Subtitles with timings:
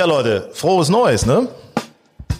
[0.00, 1.46] Ja, Leute, frohes Neues, ne?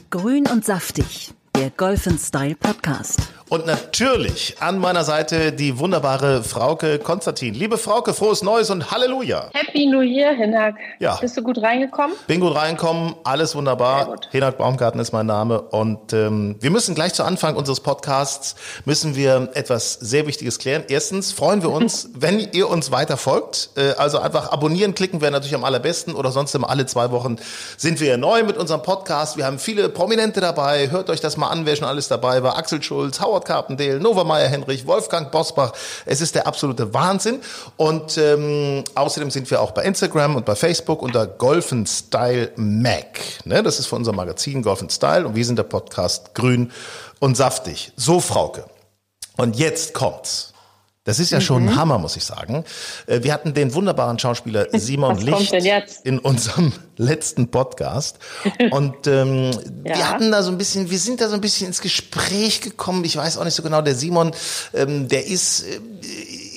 [0.08, 3.20] Grün und saftig, der Golf Style Podcast.
[3.50, 7.52] Und natürlich an meiner Seite die wunderbare Frauke Konstantin.
[7.52, 9.50] Liebe Frauke, frohes Neues und Halleluja.
[9.52, 10.76] Happy New Year, Hinak.
[11.00, 11.16] Ja.
[11.16, 12.14] Bist du gut reingekommen?
[12.28, 14.14] Bin gut reinkommen, alles wunderbar.
[14.30, 19.16] Hinak Baumgarten ist mein Name und ähm, wir müssen gleich zu Anfang unseres Podcasts müssen
[19.16, 20.84] wir etwas sehr Wichtiges klären.
[20.86, 23.70] Erstens freuen wir uns, wenn ihr uns weiter folgt.
[23.76, 27.34] Äh, also einfach abonnieren klicken wäre natürlich am allerbesten oder sonst immer alle zwei Wochen
[27.76, 29.36] sind wir neu mit unserem Podcast.
[29.36, 30.88] Wir haben viele Prominente dabei.
[30.92, 32.56] Hört euch das mal an, wer schon alles dabei war.
[32.56, 35.72] Axel Schulz, Howard Carpendale, Nova Meyer Henrich, Wolfgang Bosbach.
[36.06, 37.40] Es ist der absolute Wahnsinn.
[37.76, 43.20] Und ähm, außerdem sind wir auch bei Instagram und bei Facebook unter Golfen Style Mac.
[43.44, 46.70] Ne, das ist für unser Magazin Golfen Style und wir sind der Podcast Grün
[47.18, 47.92] und Saftig.
[47.96, 48.64] So, Frauke.
[49.36, 50.52] Und jetzt kommt's.
[51.10, 52.62] Das ist ja schon ein Hammer, muss ich sagen.
[53.08, 55.52] Äh, Wir hatten den wunderbaren Schauspieler Simon Was Licht
[56.04, 58.20] in unserem letzten Podcast.
[58.70, 59.50] Und ähm,
[59.82, 60.08] wir Ja.
[60.10, 63.04] hatten da so ein bisschen, wir sind da so ein bisschen ins Gespräch gekommen.
[63.04, 64.30] Ich weiß auch nicht so genau, der Simon,
[64.72, 65.80] ähm, der ist, äh,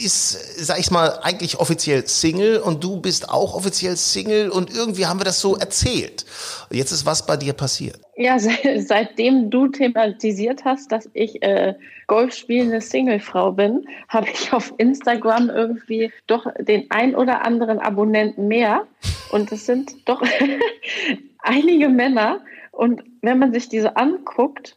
[0.04, 5.06] ist, sag ich mal, eigentlich offiziell Single und du bist auch offiziell Single und irgendwie
[5.06, 6.26] haben wir das so erzählt.
[6.72, 8.00] Jetzt ist was bei dir passiert.
[8.16, 8.52] Ja, se
[8.86, 11.74] seitdem du thematisiert hast, dass ich äh,
[12.08, 18.48] Golf spielende Singlefrau bin, habe ich auf Instagram irgendwie doch den ein oder anderen Abonnenten
[18.48, 18.86] mehr.
[19.32, 20.22] Und es sind doch
[21.40, 22.42] einige Männer.
[22.72, 24.76] Und wenn man sich diese anguckt,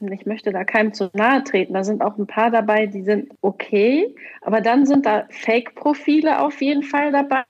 [0.00, 3.32] ich möchte da keinem zu nahe treten, da sind auch ein paar dabei, die sind
[3.40, 7.44] okay, aber dann sind da Fake-Profile auf jeden Fall dabei,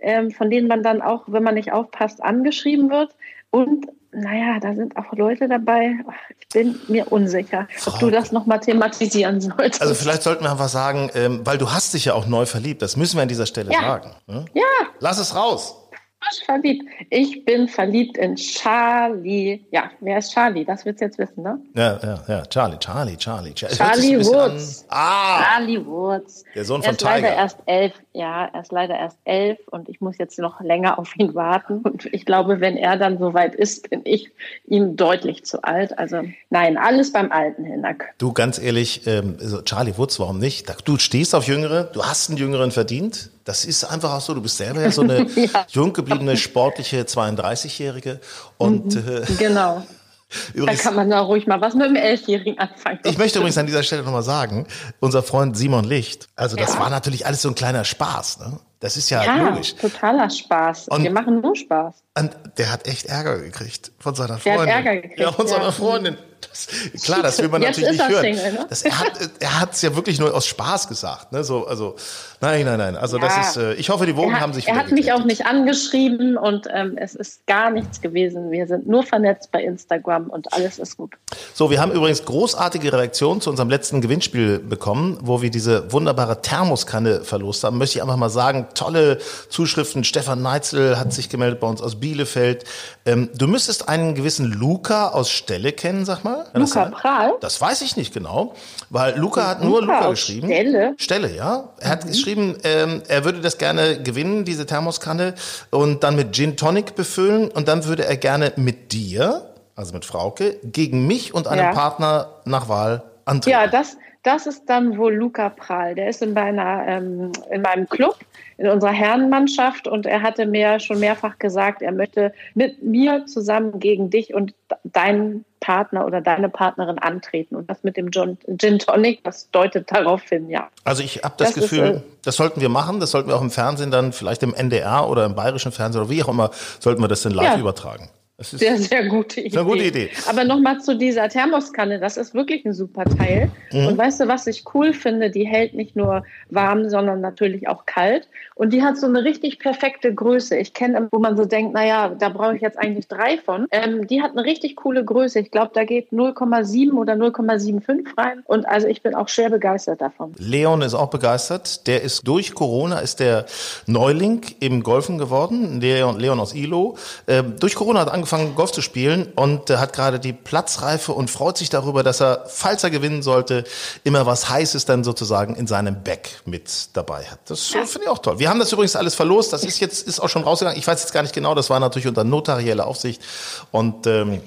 [0.00, 3.14] ähm, von denen man dann auch, wenn man nicht aufpasst, angeschrieben wird.
[3.50, 5.94] Und naja, da sind auch Leute dabei,
[6.40, 9.80] ich bin mir unsicher, ob du das nochmal thematisieren solltest.
[9.80, 12.82] Also vielleicht sollten wir einfach sagen, ähm, weil du hast dich ja auch neu verliebt,
[12.82, 13.80] das müssen wir an dieser Stelle Ja.
[13.80, 14.10] sagen.
[14.26, 14.44] Ne?
[14.54, 14.62] ja,
[14.98, 15.76] Lass es raus.
[16.22, 16.84] Frisch verliebt.
[17.10, 19.64] Ich bin verliebt in Charlie.
[19.70, 20.64] Ja, wer ist Charlie?
[20.64, 21.58] Das willst du jetzt wissen, ne?
[21.74, 22.46] Ja, ja, ja.
[22.46, 23.52] Charlie, Charlie, Charlie.
[23.54, 24.84] Charlie, Charlie Woods.
[24.88, 25.42] Ah!
[25.42, 26.44] Charlie Woods.
[26.54, 27.36] Der Sohn er von ist leider Tiger.
[27.40, 27.92] erst elf.
[28.12, 31.78] Ja, er ist leider erst elf und ich muss jetzt noch länger auf ihn warten.
[31.78, 34.32] Und ich glaube, wenn er dann soweit ist, bin ich
[34.66, 35.96] ihm deutlich zu alt.
[35.96, 38.06] Also nein, alles beim Alten Hinak.
[38.18, 40.66] Du, ganz ehrlich, ähm, Charlie Woods, warum nicht?
[40.86, 43.30] Du stehst auf Jüngere, du hast einen Jüngeren verdient.
[43.44, 44.34] Das ist einfach auch so.
[44.34, 45.64] Du bist selber ja so eine Ja.
[45.68, 48.18] jung gebliebene, sportliche 32-Jährige.
[48.58, 49.82] Und äh, Genau.
[50.30, 53.00] Da übrigens, kann man da ruhig mal was mit dem Elfjährigen anfangen.
[53.04, 54.66] ich möchte übrigens an dieser Stelle nochmal sagen,
[55.00, 56.80] unser Freund Simon Licht, also das Ja.
[56.80, 58.38] war natürlich alles so ein kleiner Spaß.
[58.40, 58.58] Ne?
[58.78, 59.74] Das ist ja, ja, logisch.
[59.74, 60.88] totaler Spaß.
[60.88, 61.94] Und- Wir machen nur Spaß.
[62.18, 64.68] Und der hat echt Ärger gekriegt von seiner Der hat Freundin.
[64.76, 65.72] Ärger gekriegt, ja, von seiner ja.
[65.72, 66.16] Freundin.
[66.48, 68.34] Das, klar, das will man Jetzt natürlich nicht er hören.
[68.34, 68.66] Single, ne?
[68.68, 69.12] das, er hat
[69.60, 71.32] hat's ja wirklich nur aus Spaß gesagt.
[71.32, 71.44] Ne?
[71.44, 71.96] So, also,
[72.40, 72.96] nein, nein, nein.
[72.96, 73.24] Also Ja.
[73.26, 75.46] das ist, äh, ich hoffe, die Wogen hat, haben sich er hat mich auch nicht
[75.46, 78.50] angeschrieben und ähm, es ist gar nichts gewesen.
[78.50, 81.12] Wir sind nur vernetzt bei Instagram und alles ist gut.
[81.54, 86.40] So, wir haben übrigens großartige Reaktionen zu unserem letzten Gewinnspiel bekommen, wo wir diese wunderbare
[86.42, 87.78] Thermoskanne verlost haben.
[87.78, 89.18] Möchte ich einfach mal sagen, tolle
[89.48, 90.04] Zuschriften.
[90.04, 92.64] Stefan Neitzel hat sich gemeldet bei uns aus Bielefeld.
[93.04, 96.29] Ähm, du müsstest einen gewissen Luca aus Stelle kennen, sag mal.
[96.34, 96.90] Kann das Luca sein?
[96.92, 97.32] Prahl?
[97.40, 98.54] Das weiß ich nicht genau,
[98.88, 100.48] weil Luca hat nur Luca geschrieben.
[100.48, 100.94] Stelle?
[100.96, 101.70] Stelle, ja.
[101.78, 105.34] Er hat geschrieben, ähm, er würde das gerne gewinnen, diese Thermoskanne,
[105.70, 110.04] und dann mit Gin Tonic befüllen und dann würde er gerne mit dir, also mit
[110.04, 111.72] Frauke, gegen mich und einem Ja.
[111.72, 113.50] Partner nach Wahl antreten.
[113.58, 115.94] Ja, das, das ist dann wohl Luca Prahl.
[115.94, 118.16] Der ist in, meiner, ähm, in meinem Club,
[118.58, 123.80] in unserer Herrenmannschaft und er hatte mir schon mehrfach gesagt, er möchte mit mir zusammen
[123.80, 124.52] gegen dich und
[124.84, 127.54] deinen Partner oder deine Partnerin antreten.
[127.54, 130.68] Und das mit dem Gin, Gin Tonic, das deutet darauf hin, ja.
[130.84, 133.36] Also ich habe das, Das ist, Gefühl, äh, das sollten wir machen, das sollten wir
[133.36, 136.50] auch im Fernsehen dann, vielleicht im NDR oder im bayerischen Fernsehen oder wie auch immer,
[136.78, 137.58] sollten wir das dann live Ja.
[137.58, 138.08] übertragen.
[138.40, 139.58] Das ist Sehr, sehr gute Idee.
[139.58, 140.10] eine gute Idee.
[140.26, 143.50] Aber nochmal zu dieser Thermoskanne, das ist wirklich ein super Teil.
[143.70, 143.88] Mhm.
[143.88, 145.30] Und weißt du, was ich cool finde?
[145.30, 148.28] Die hält nicht nur warm, sondern natürlich auch kalt.
[148.54, 150.56] Und die hat so eine richtig perfekte Größe.
[150.56, 153.66] Ich kenne, wo man so denkt, naja, da brauche ich jetzt eigentlich drei von.
[153.72, 155.40] Ähm, die hat eine richtig coole Größe.
[155.40, 158.42] Ich glaube, da geht 0,7 oder 0,75 rein.
[158.46, 160.32] Und also ich bin auch schwer begeistert davon.
[160.38, 161.86] Leon ist auch begeistert.
[161.86, 163.44] Der ist durch Corona ist der
[163.86, 165.78] Neuling im Golfen geworden.
[165.82, 166.96] Leon, Leon aus Ilo.
[167.28, 171.12] Ähm, durch Corona hat er angefangen Golf zu spielen und äh, hat gerade die Platzreife
[171.12, 173.64] und freut sich darüber, dass er, falls er gewinnen sollte,
[174.04, 177.38] immer was Heißes dann sozusagen in seinem Bag mit dabei hat.
[177.46, 178.38] Das äh, finde ich auch toll.
[178.38, 179.52] Wir haben das übrigens alles verlost.
[179.52, 180.78] Das ist jetzt ist auch schon rausgegangen.
[180.78, 181.54] Ich weiß jetzt gar nicht genau.
[181.54, 183.22] Das war natürlich unter notarieller Aufsicht
[183.70, 184.40] und ähm,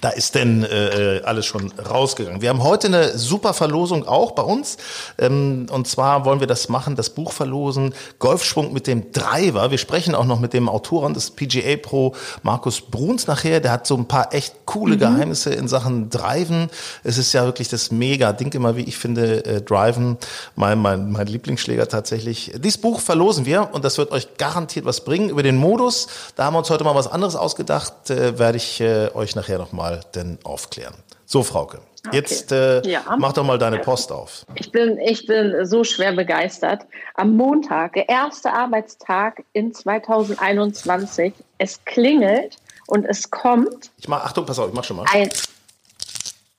[0.00, 2.42] da ist denn äh, alles schon rausgegangen.
[2.42, 4.76] Wir haben heute eine super Verlosung auch bei uns.
[5.18, 9.70] Ähm, und zwar wollen wir das machen, das Buch verlosen, Golfschwung mit dem Driver.
[9.70, 13.60] Wir sprechen auch noch mit dem Autoren des PGA Pro, Markus Bruns nachher.
[13.60, 16.70] Der hat so ein paar echt coole Geheimnisse in Sachen Driven.
[17.02, 20.18] Es ist ja wirklich das mega Ding immer, wie ich finde, äh, Driven.
[20.56, 22.52] Mein, mein, mein Lieblingsschläger tatsächlich.
[22.56, 25.30] Dieses Buch verlosen wir und das wird euch garantiert was bringen.
[25.30, 28.80] Über den Modus, da haben wir uns heute mal was anderes ausgedacht, äh, werde ich
[28.80, 29.83] äh, euch nachher nochmal
[30.14, 30.94] denn aufklären.
[31.26, 31.80] So, Frauke,
[32.12, 33.02] jetzt äh, Ja.
[33.18, 34.44] mach doch mal deine Post auf.
[34.54, 36.82] Ich bin, ich bin so schwer begeistert.
[37.14, 44.44] Am Montag, der erste Arbeitstag in 2021, es klingelt und es kommt Ich mach, Achtung,
[44.46, 45.06] pass auf, ich mach schon mal.
[45.12, 45.28] ein,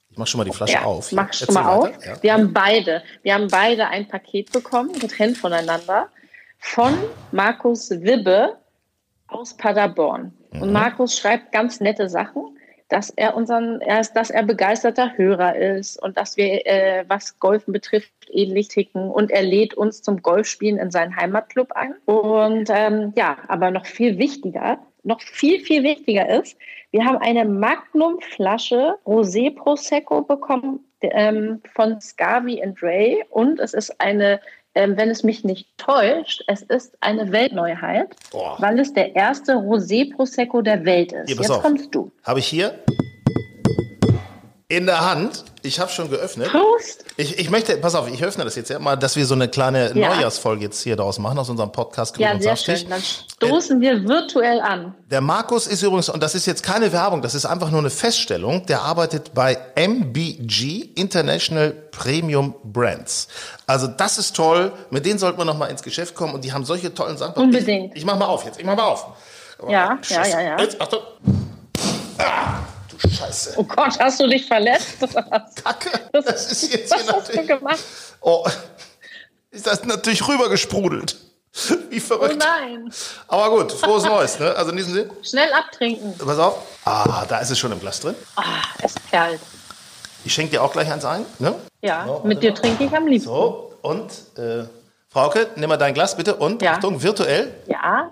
[0.09, 1.11] Ich mach schon mal die Flasche ja, auf.
[1.11, 2.05] mach schon Erzähl mal auf.
[2.05, 2.21] Ja.
[2.23, 6.07] Wir haben beide, wir haben beide ein Paket bekommen, getrennt voneinander,
[6.59, 6.97] von
[7.31, 8.57] Markus Wibbe
[9.27, 10.33] aus Paderborn.
[10.51, 10.61] Mhm.
[10.63, 12.54] Und Markus schreibt ganz nette Sachen,
[12.89, 17.73] dass er unseren, er dass er begeisterter Hörer ist und dass wir, äh, was Golfen
[17.73, 19.09] betrifft, ähnlich ticken.
[19.09, 21.95] Und er lädt uns zum Golfspielen in seinen Heimatclub ein.
[22.05, 26.57] Und ähm, ja, aber noch viel wichtiger, noch viel, viel wichtiger ist,
[26.91, 33.21] wir haben eine Magnum-Flasche Rosé Prosecco bekommen ähm, von Scavi and Ray.
[33.31, 34.39] Und es ist eine,
[34.75, 38.57] ähm, wenn es mich nicht täuscht, es ist eine Weltneuheit, Boah.
[38.59, 41.29] weil es der erste Rosé Prosecco der Welt ist.
[41.29, 41.61] Hier, Jetzt auf.
[41.61, 42.11] kommst du.
[42.23, 42.77] Habe ich hier
[44.67, 45.43] in der Hand.
[45.61, 46.49] Ich habe schon geöffnet.
[46.49, 47.05] Prost!
[47.17, 49.47] Ich, ich möchte, pass auf, ich öffne das jetzt ja mal, dass wir so eine
[49.47, 50.09] kleine Ja.
[50.15, 52.79] Neujahrsfolge jetzt hier daraus machen aus unserem Podcast Ja, sehr Saftig.
[52.79, 52.89] schön.
[52.89, 54.95] Dann stoßen wir virtuell an.
[55.11, 57.91] Der Markus ist übrigens, und das ist jetzt keine Werbung, das ist einfach nur eine
[57.91, 63.27] Feststellung, der arbeitet bei MBG, International Premium Brands.
[63.67, 66.53] Also das ist toll, mit denen sollten wir noch mal ins Geschäft kommen und die
[66.53, 67.35] haben solche tollen Sachen.
[67.41, 67.91] Unbedingt.
[67.93, 69.05] Ich, ich mach mal auf jetzt, ich mach mal auf.
[69.69, 70.31] Ja, Scheiße.
[70.31, 70.59] ja, ja, ja.
[70.59, 70.99] Jetzt, Achtung.
[72.17, 72.59] Ah,
[73.01, 73.53] du Scheiße.
[73.57, 74.97] Oh Gott, hast du dich verletzt?
[75.63, 75.89] Kacke.
[76.11, 77.47] Das ist jetzt was hier hast du natürlich.
[77.47, 77.79] gemacht?
[78.21, 78.45] Oh,
[79.51, 81.17] ist das natürlich rübergesprudelt.
[81.89, 82.37] Wie Oh verrückt.
[82.37, 82.91] nein.
[83.29, 84.53] Aber gut, frohes Neues, ne?
[84.55, 86.13] Also in diesem Sinne, Schnell abtrinken.
[86.17, 86.57] pass auf.
[86.83, 88.15] Ah, da ist es schon im Glas drin.
[88.35, 88.43] Ah,
[88.83, 89.39] es perlt.
[90.25, 91.55] Ich schenke dir auch gleich eins ein, ne?
[91.81, 93.29] Ja, So, mit dir trinke ich am liebsten.
[93.29, 94.65] So, und äh,
[95.07, 96.73] Frauke, nimm mal dein Glas bitte und Ja.
[96.73, 97.53] Achtung, virtuell.
[97.67, 98.11] Ja,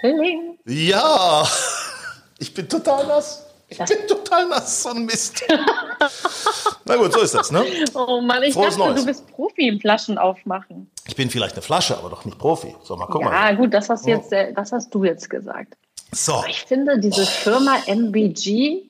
[0.00, 0.58] Trilling.
[0.66, 1.48] Ja,
[2.38, 3.43] ich bin total nass.
[3.78, 5.42] Ich bin total nass, so ein Mist.
[6.84, 7.64] Na gut, so ist das, ne?
[7.94, 9.00] Oh Mann, ich Frohes dachte, Neues.
[9.00, 10.90] du bist Profi im Flaschen aufmachen.
[11.06, 12.74] Ich bin vielleicht eine Flasche, aber doch nicht Profi.
[12.82, 13.26] So, mal gucken.
[13.28, 13.56] Ja, Mal.
[13.56, 15.74] gut, das hast, jetzt, äh, das hast du jetzt gesagt.
[16.12, 18.82] So, Ich finde, diese Firma MBG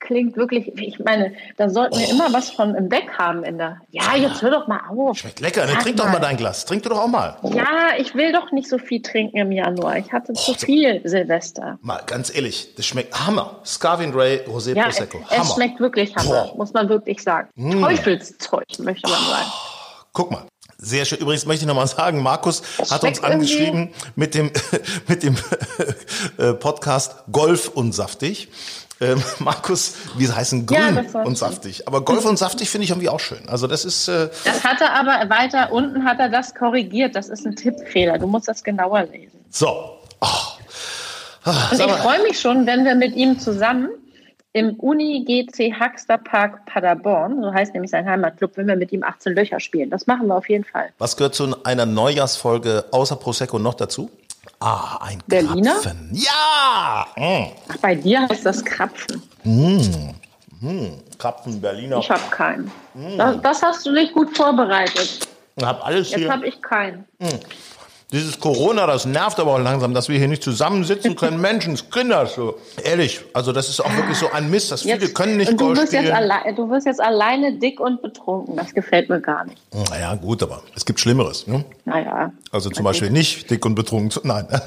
[0.00, 3.80] klingt wirklich, ich meine, da sollten wir immer was von im Deck haben in der.
[3.90, 5.18] Ja, jetzt hör doch mal auf.
[5.18, 5.66] schmeckt lecker.
[5.66, 5.72] Ne?
[5.82, 6.64] Trink doch mal dein Glas.
[6.64, 7.36] Trink du doch auch mal.
[7.42, 9.98] Ja, ich will doch nicht so viel trinken im Januar.
[9.98, 11.78] Ich hatte zu viel Silvester.
[11.82, 13.60] Mal ganz ehrlich, das schmeckt Hammer.
[13.64, 15.20] Scarvin Ray Rosé Ja, Prosecco.
[15.30, 15.54] es Hammer.
[15.54, 17.48] schmeckt wirklich Hammer, muss man wirklich sagen.
[17.80, 19.50] Teufelszeug, möchte man sagen.
[20.12, 20.42] Guck mal.
[20.82, 21.18] Sehr schön.
[21.18, 24.50] Übrigens möchte ich nochmal sagen, Markus hat uns angeschrieben mit dem,
[25.08, 25.36] mit dem
[26.38, 28.48] äh, Podcast Golf und Saftig.
[29.00, 31.86] Ähm, Markus, wir heißen Ja, grün war und saftig.
[31.88, 33.48] Aber Golf und saftig finde ich irgendwie auch schön.
[33.48, 37.16] Also das ist, äh, Das hat er aber weiter unten hat er das korrigiert.
[37.16, 38.18] Das ist ein Tippfehler.
[38.18, 39.40] Du musst das genauer lesen.
[39.50, 39.96] so.
[40.20, 40.26] Oh.
[41.44, 43.88] Ah, Und sag ich freue mich schon, wenn wir mit ihm zusammen
[44.52, 49.02] im Uni GC Haxter Park Paderborn, so heißt nämlich sein Heimatclub, wenn wir mit ihm
[49.02, 49.88] 18 Löcher spielen.
[49.88, 50.90] Das machen wir auf jeden Fall.
[50.98, 54.10] was gehört zu einer Neujahrsfolge außer Prosecco noch dazu?
[54.60, 55.72] Ah, ein Berliner?
[55.72, 56.10] Krapfen.
[56.12, 57.06] Ja!
[57.16, 57.46] Mm.
[57.68, 59.22] Ach, bei dir heißt das Krapfen.
[61.18, 61.98] Krapfen, Berliner.
[61.98, 62.70] Ich habe keinen.
[63.16, 65.26] Das, das hast du nicht gut vorbereitet.
[65.56, 66.30] Ich hab alles Jetzt hier.
[66.30, 67.06] habe ich keinen.
[68.12, 71.40] Dieses Corona, das nervt aber auch langsam, dass wir hier nicht zusammensitzen können.
[71.50, 72.58] Menschenskinder, so.
[72.82, 75.56] Ehrlich, also das ist auch wirklich so ein Mist, dass viele Jetzt, können nicht du
[75.56, 76.30] Golf wirst, jetzt spielen.
[76.30, 78.56] alle, du wirst jetzt alleine dick und betrunken.
[78.56, 79.58] Das gefällt mir gar nicht.
[79.90, 81.46] Naja, gut, aber es gibt Schlimmeres.
[81.46, 81.64] Ne?
[81.84, 82.32] Naja.
[82.50, 84.10] Also zum Beispiel nicht dick und betrunken.
[84.10, 84.46] zu- Nein.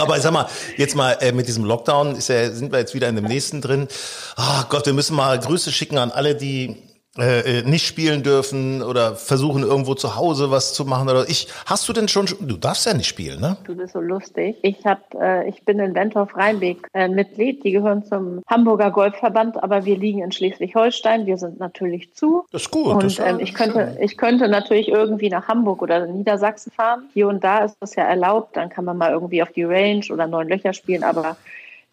[0.00, 0.46] aber sag mal,
[0.76, 3.88] jetzt mal äh, mit diesem Lockdown ja, sind wir jetzt wieder in dem nächsten drin.
[4.36, 6.76] Ah Gott, wir müssen mal Grüße schicken an alle, die
[7.18, 11.48] äh, äh, nicht spielen dürfen oder versuchen irgendwo zu Hause was zu machen oder ich
[11.66, 13.56] hast du denn schon du darfst ja nicht spielen ne?
[13.64, 14.56] Du bist so lustig.
[14.62, 17.64] Ich habe äh, ich bin in Wentorf Rheinbeek äh, Mitglied.
[17.64, 21.26] Die gehören zum Hamburger Golfverband aber wir liegen in Schleswig-Holstein.
[21.26, 22.44] Wir sind natürlich zu.
[22.52, 26.06] Das ist gut und das, ähm, ich könnte ich könnte natürlich irgendwie nach Hamburg oder
[26.06, 27.08] Niedersachsen fahren.
[27.12, 28.56] Hier und da ist das ja erlaubt.
[28.56, 31.02] Dann kann man mal irgendwie auf die Range oder neun Löcher spielen.
[31.02, 31.36] Aber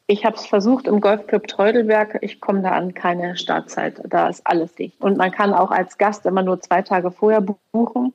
[0.10, 2.20] ich habe es versucht im Golfclub Treudelberg.
[2.22, 4.02] Ich komme da an keine Startzeit.
[4.08, 5.02] Da ist alles dicht.
[5.02, 8.14] Und man kann auch als Gast immer nur zwei Tage vorher buchen.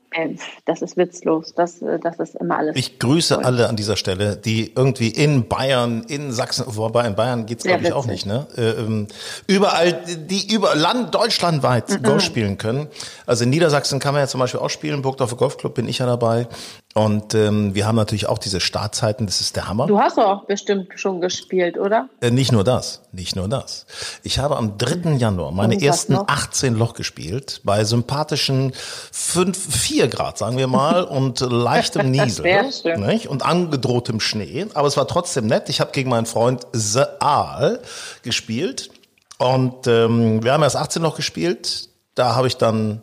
[0.65, 1.55] Das ist witzlos.
[1.55, 2.77] Das, äh, das ist immer alles.
[2.77, 3.45] Ich grüße voll.
[3.45, 7.85] alle an dieser Stelle, die irgendwie in Bayern, in Sachsen, wobei in Bayern geht's glaube
[7.85, 8.47] ich auch nicht, ne?
[8.57, 9.07] Äh, ähm,
[9.47, 12.03] überall, die über Land, deutschlandweit mhm.
[12.03, 12.89] Golf spielen können.
[13.27, 15.03] Also in Niedersachsen kann man ja zum Beispiel auch spielen.
[15.03, 16.47] Burgdorfer Golfclub bin ich ja dabei.
[16.95, 19.87] Und ähm, wir haben natürlich auch diese Startzeiten, das ist der Hammer.
[19.87, 22.09] Du hast auch bestimmt schon gespielt, oder?
[22.21, 23.87] Äh, nicht nur das, nicht nur das.
[24.23, 25.17] Ich habe am 3.
[25.17, 26.29] Januar meine ersten noch?
[26.29, 28.73] 18 Loch gespielt, bei sympathischen
[29.13, 33.27] 5, 4 Grad, sagen wir mal, und leichtem Niesel nicht?
[33.27, 34.67] und angedrohtem Schnee.
[34.75, 35.69] Aber es war trotzdem nett.
[35.69, 37.81] Ich habe gegen meinen Freund The Aal
[38.23, 38.91] gespielt
[39.39, 41.89] und ähm, wir haben erst 18 Loch gespielt.
[42.15, 43.03] Da habe ich dann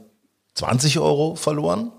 [0.56, 1.92] 20 Euro verloren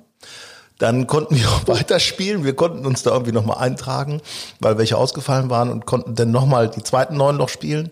[0.81, 2.43] dann konnten wir auch weiterspielen.
[2.43, 4.21] Wir konnten uns da irgendwie nochmal eintragen,
[4.59, 7.91] weil welche ausgefallen waren und konnten dann nochmal die zweiten neun noch spielen.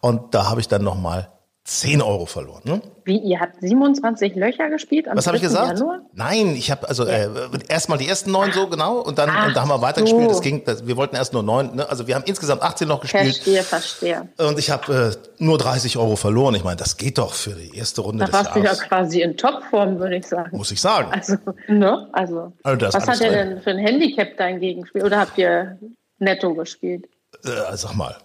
[0.00, 1.28] Und da habe ich dann nochmal
[1.68, 2.62] 10 Euro verloren.
[2.64, 2.80] Ne?
[3.04, 5.06] Wie, ihr habt 27 Löcher gespielt?
[5.06, 5.78] Am Was habe ich gesagt?
[5.78, 6.00] Januar?
[6.14, 7.28] Nein, ich habe also äh,
[7.68, 10.22] erstmal die ersten neun so genau und dann, und da haben wir weitergespielt.
[10.22, 10.28] So.
[10.28, 11.76] Das ging, das, wir wollten erst nur neun.
[11.76, 11.86] Ne?
[11.86, 13.34] Also wir haben insgesamt 18 noch gespielt.
[13.36, 14.28] Verstehe, verstehe.
[14.38, 16.54] Und ich habe äh, nur 30 Euro verloren.
[16.54, 18.78] Ich meine, das geht doch für die erste Runde da des warst Jahres.
[18.78, 20.56] du ja quasi in Topform, würde ich sagen.
[20.56, 21.12] Muss ich sagen.
[21.12, 21.36] Also,
[21.68, 22.08] ne?
[22.12, 25.04] Also, also was hat er denn für ein Handicap dein Gegenspiel?
[25.04, 25.78] Oder habt ihr
[26.18, 27.04] netto gespielt?
[27.44, 28.16] Äh, sag mal.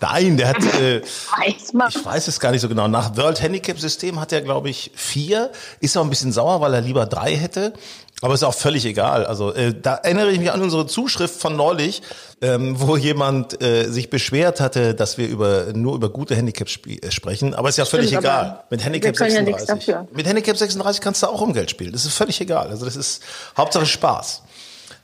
[0.00, 2.86] Nein, der hat, äh, ich weiß es gar nicht so genau.
[2.88, 5.50] Nach World Handicap System hat er, glaube ich, vier.
[5.80, 7.72] Ist auch ein bisschen sauer, weil er lieber drei hätte.
[8.20, 9.26] Aber ist auch völlig egal.
[9.26, 12.02] Also äh, da erinnere ich mich an unsere Zuschrift von neulich,
[12.40, 17.10] ähm, wo jemand äh, sich beschwert hatte, dass wir über nur über gute Handicaps äh,
[17.12, 17.54] sprechen.
[17.54, 18.64] Aber ist ja völlig Stimmt, egal.
[18.70, 19.86] Mit Handicap 36.
[19.86, 21.92] Ja mit Handicap 36 kannst du auch um Geld spielen.
[21.92, 22.68] Das ist völlig egal.
[22.68, 23.22] Also das ist
[23.56, 24.42] Hauptsache Spaß.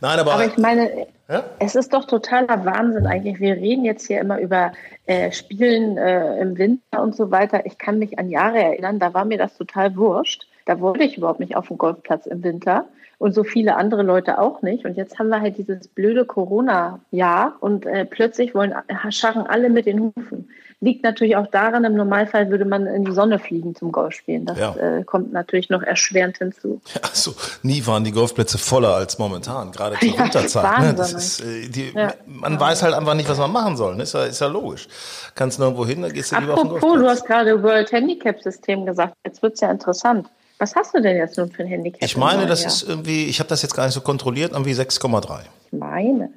[0.04, 0.34] Nein, aber.
[0.34, 1.44] Aber ich meine, ja?
[1.60, 3.40] es ist doch totaler Wahnsinn eigentlich.
[3.40, 4.72] Wir reden jetzt hier immer über
[5.06, 7.64] äh, Spielen äh, im Winter und so weiter.
[7.64, 10.46] Ich kann mich an Jahre erinnern, da war mir das total wurscht.
[10.66, 12.84] Da wollte ich überhaupt nicht auf dem Golfplatz im Winter
[13.16, 14.84] und so viele andere Leute auch nicht.
[14.84, 18.74] Und jetzt haben wir halt dieses blöde Corona-Jahr und äh, plötzlich wollen
[19.08, 20.50] scharren alle mit den Hufen.
[20.84, 24.44] Liegt natürlich auch daran, im Normalfall würde man in die Sonne fliegen zum Golfspielen.
[24.44, 24.76] Das ja.
[24.76, 26.82] äh, kommt natürlich noch erschwerend hinzu.
[26.94, 30.98] Ja, also nie waren die Golfplätze voller als momentan, gerade zur ja, Winterzeit.
[30.98, 31.02] Ne?
[31.02, 32.12] Ist, äh, die, ja.
[32.26, 33.96] Man weiß halt einfach nicht, was man machen soll.
[33.96, 34.02] Ne?
[34.02, 34.86] Ist ja, ist ja logisch.
[35.34, 37.00] Kannst nirgendwo hin, dann gehst du lieber auf den Golfplatz.
[37.00, 39.14] du hast gerade World Handicap System gesagt.
[39.24, 40.28] Jetzt wird's ja interessant.
[40.58, 42.02] Was hast du denn jetzt nun für ein Handicap?
[42.02, 42.68] Ich meine, das Jahr?
[42.68, 45.40] ist irgendwie, ich habe das jetzt gar nicht so kontrolliert, irgendwie 6,3.
[45.64, 46.30] Ich meine.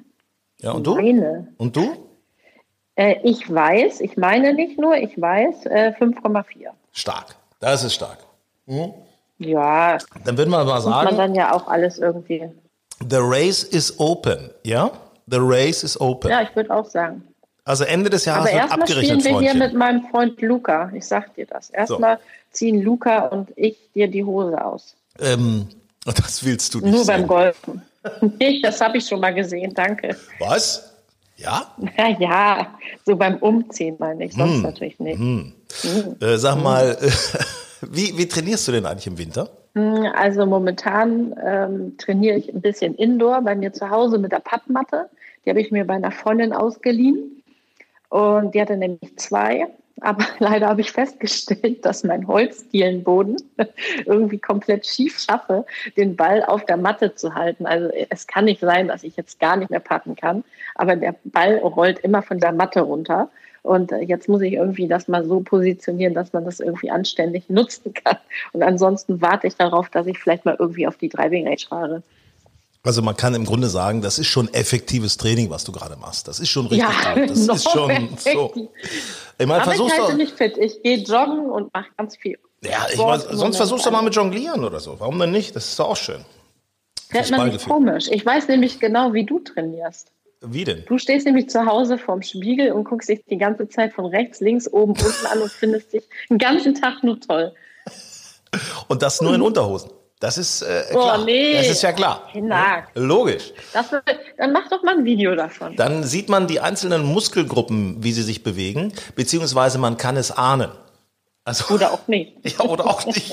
[0.60, 0.94] Ja, und du?
[0.94, 1.48] Meine.
[1.58, 2.07] Und du?
[2.98, 6.70] Äh, ich weiß, ich meine nicht nur, ich weiß, äh, 5,4.
[6.92, 7.36] Stark.
[7.60, 8.18] Das ist stark.
[8.66, 8.92] Mhm.
[9.38, 9.98] Ja.
[10.24, 10.96] Dann würden wir mal sagen.
[10.96, 12.50] Muss man dann ja auch alles irgendwie.
[13.08, 14.90] The race is open, ja?
[15.28, 16.28] The race is open.
[16.28, 17.22] Ja, ich würde auch sagen.
[17.64, 20.90] Also Ende des Jahres Aber wird abgerechnet, spielen wir hier mit meinem Freund Luca.
[20.92, 21.70] Ich sag dir das.
[21.70, 22.22] Erstmal so.
[22.50, 24.96] ziehen Luca und ich dir die Hose aus.
[25.20, 25.68] Ähm,
[26.04, 27.06] das willst du nicht Nur sehen.
[27.06, 27.82] beim Golfen.
[28.40, 30.16] nee, das habe ich schon mal gesehen, danke.
[30.40, 30.87] Was?
[31.38, 31.72] Ja?
[31.96, 32.66] Ja, ja,
[33.06, 34.62] so beim Umziehen meine ich, sonst hm.
[34.62, 35.18] natürlich nicht.
[35.18, 35.52] Hm.
[35.82, 36.16] Hm.
[36.20, 37.10] Äh, sag mal, äh,
[37.82, 39.48] wie, wie trainierst du denn eigentlich im Winter?
[39.74, 44.40] Hm, also momentan ähm, trainiere ich ein bisschen Indoor bei mir zu Hause mit der
[44.40, 45.08] Pappmatte.
[45.44, 47.42] Die habe ich mir bei einer Freundin ausgeliehen.
[48.08, 49.68] Und die hatte nämlich zwei.
[50.00, 53.36] Aber leider habe ich festgestellt, dass mein Holzdielenboden
[54.06, 57.66] irgendwie komplett schief schaffe, den Ball auf der Matte zu halten.
[57.66, 61.14] Also es kann nicht sein, dass ich jetzt gar nicht mehr patten kann, aber der
[61.24, 63.30] Ball rollt immer von der Matte runter.
[63.62, 67.92] Und jetzt muss ich irgendwie das mal so positionieren, dass man das irgendwie anständig nutzen
[67.92, 68.16] kann.
[68.52, 72.02] Und ansonsten warte ich darauf, dass ich vielleicht mal irgendwie auf die Driving Range fahre.
[72.88, 76.26] Also man kann im Grunde sagen, das ist schon effektives Training, was du gerade machst.
[76.26, 77.28] Das ist schon richtig ja, gut.
[77.28, 78.70] Das ist schon so.
[79.38, 80.56] Ich meine, Aber ich halte mich fit.
[80.56, 82.38] Ich gehe joggen und mache ganz viel.
[82.64, 84.98] Ja, ich weiß, sonst versuchst du mal mit Jonglieren oder so.
[84.98, 85.54] Warum denn nicht?
[85.54, 86.24] Das ist doch auch schön.
[87.10, 88.06] Fällt man nicht komisch.
[88.10, 90.10] Ich weiß nämlich genau, wie du trainierst.
[90.40, 90.86] Wie denn?
[90.86, 94.40] Du stehst nämlich zu Hause vorm Spiegel und guckst dich die ganze Zeit von rechts,
[94.40, 97.52] links, oben, unten an und findest dich den ganzen Tag nur toll.
[98.88, 99.90] Und das nur in Unterhosen.
[100.20, 101.24] Das ist äh, Oh, klar.
[101.24, 101.54] nee.
[101.54, 102.28] Das ist ja klar.
[102.32, 102.88] Hinak.
[102.94, 103.52] Logisch.
[103.72, 103.86] Das,
[104.36, 105.76] dann mach doch mal ein Video davon.
[105.76, 110.70] Dann sieht man die einzelnen Muskelgruppen, wie sie sich bewegen, beziehungsweise man kann es ahnen.
[111.44, 112.34] Also, Oder auch nicht.
[112.58, 113.32] Ja, oder auch nicht.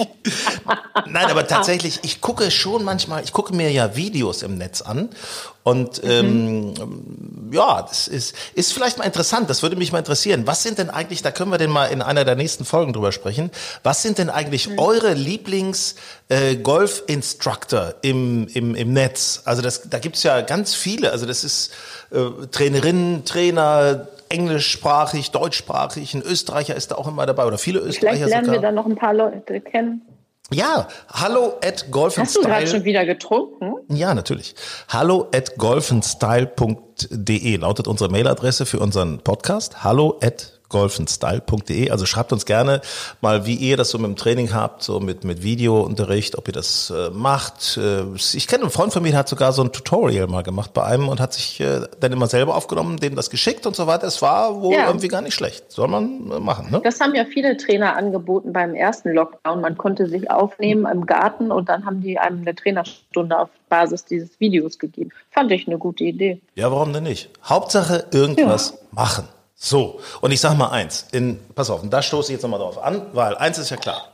[1.05, 5.09] Nein, aber tatsächlich, ich gucke schon manchmal, ich gucke mir ja Videos im Netz an
[5.65, 6.73] und ähm,
[7.51, 10.45] ja, das ist, ist vielleicht mal interessant, das würde mich mal interessieren.
[10.45, 13.11] Was sind denn eigentlich, da können wir denn mal in einer der nächsten Folgen drüber
[13.11, 13.49] sprechen,
[13.81, 19.41] was sind denn eigentlich eure Lieblings-Golf-Instructor im, im, im Netz?
[19.45, 21.73] Also das, da gibt's ja ganz viele, also das ist
[22.11, 28.17] äh, Trainerinnen, Trainer, englischsprachig, deutschsprachig, ein Österreicher ist da auch immer dabei oder viele Österreicher
[28.17, 28.61] Vielleicht lernen sogar.
[28.61, 30.03] wir dann noch ein paar Leute kennen.
[30.53, 33.77] Ja, hallo at Golf and Hast du gerade schon wieder getrunken?
[33.89, 34.53] Ja, natürlich.
[34.87, 39.83] Hallo at golfandstyle.de lautet unsere Mailadresse für unseren Podcast.
[39.83, 41.89] Hallo at golfandstyle.de.
[41.91, 42.81] Also schreibt uns gerne
[43.21, 46.53] mal, wie ihr das so mit dem Training habt, so mit, mit Videounterricht, ob ihr
[46.53, 47.77] das äh, macht.
[47.77, 48.03] Äh,
[48.33, 50.83] ich kenne einen Freund von mir, der hat sogar so ein Tutorial mal gemacht bei
[50.83, 54.07] einem und hat sich äh, dann immer selber aufgenommen, dem das geschickt und so weiter.
[54.07, 54.87] Es war wohl Ja.
[54.87, 55.71] irgendwie gar nicht schlecht.
[55.71, 56.81] Soll man äh, machen, ne?
[56.83, 59.61] Das haben ja viele Trainer angeboten beim ersten Lockdown.
[59.61, 64.05] Man konnte sich aufnehmen im Garten und dann haben die einem eine Trainerstunde auf Basis
[64.05, 65.09] dieses Videos gegeben.
[65.31, 66.39] Fand ich eine gute Idee.
[66.55, 67.29] Ja, warum denn nicht?
[67.43, 69.27] Hauptsache irgendwas machen.
[69.55, 72.77] So, und ich sag mal eins, in, pass auf, da stoße ich jetzt nochmal drauf
[72.77, 74.09] an, weil eins ist ja klar.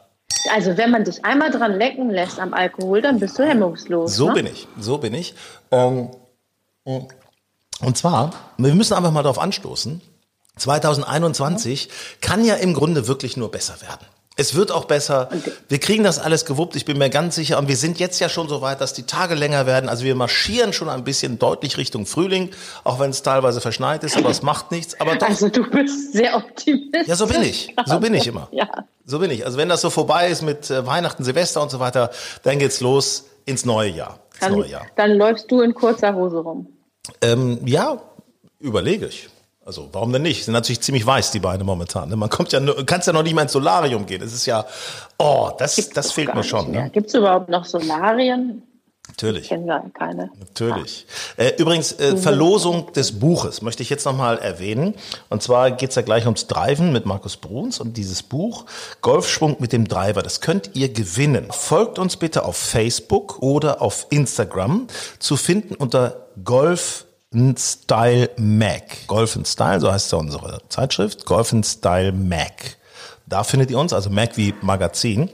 [0.53, 4.15] Also wenn man dich einmal dran lecken lässt am Alkohol, dann bist du hemmungslos.
[4.15, 4.33] So ne?
[4.33, 5.35] bin ich, so bin ich.
[5.71, 6.11] Ähm,
[6.83, 10.01] und zwar, wir müssen einfach mal darauf anstoßen,
[10.57, 11.89] 2021
[12.21, 14.05] kann ja im Grunde wirklich nur besser werden.
[14.37, 15.29] Es wird auch besser.
[15.67, 16.75] Wir kriegen das alles gewuppt.
[16.77, 17.59] Ich bin mir ganz sicher.
[17.59, 19.89] Und wir sind jetzt ja schon so weit, dass die Tage länger werden.
[19.89, 22.49] Also wir marschieren schon ein bisschen deutlich Richtung Frühling,
[22.85, 24.15] auch wenn es teilweise verschneit ist.
[24.17, 24.99] Aber es macht nichts.
[25.01, 27.07] Aber doch, Also du bist sehr optimistisch.
[27.07, 27.75] Ja, so bin ich.
[27.85, 28.47] So bin ich immer.
[28.51, 28.67] Ja.
[29.05, 29.45] So bin ich.
[29.45, 32.09] Also wenn das so vorbei ist mit äh, Weihnachten, Silvester und so weiter,
[32.43, 34.19] dann geht's los ins neue Jahr.
[34.31, 34.85] Ins Dann, neue Jahr.
[34.95, 36.67] dann läufst du in kurzer Hose rum.
[37.21, 38.01] Ähm, ja,
[38.59, 39.27] überlege ich.
[39.63, 40.43] Also warum denn nicht?
[40.45, 42.09] Sind natürlich ziemlich weiß die Beine momentan.
[42.09, 42.15] Ne?
[42.15, 44.21] Man kommt ja, nur- kannst ja noch nicht mal ins Solarium gehen.
[44.21, 44.65] Das ist ja,
[45.19, 46.71] oh, das, das fehlt mir schon.
[46.71, 46.89] Ne?
[46.91, 48.63] Gibt es überhaupt noch Solarien?
[49.07, 49.49] Natürlich.
[49.49, 50.31] Kennen wir keine.
[50.39, 51.05] Natürlich.
[51.35, 54.95] Äh, übrigens, äh, Verlosung des Buches möchte ich jetzt nochmal erwähnen.
[55.29, 58.65] Und zwar geht's ja gleich ums Driven mit Markus Bruns und dieses Buch
[59.01, 61.47] Golfschwung mit dem Driver, das könnt ihr gewinnen.
[61.51, 64.87] Folgt uns bitte auf Facebook oder auf Instagram
[65.19, 69.07] zu finden unter Golf Style Mac.
[69.07, 72.77] Golf Style, so heißt ja unsere Zeitschrift, Golf Style Mac.
[73.25, 75.29] Da findet ihr uns, also Mac wie Magazin.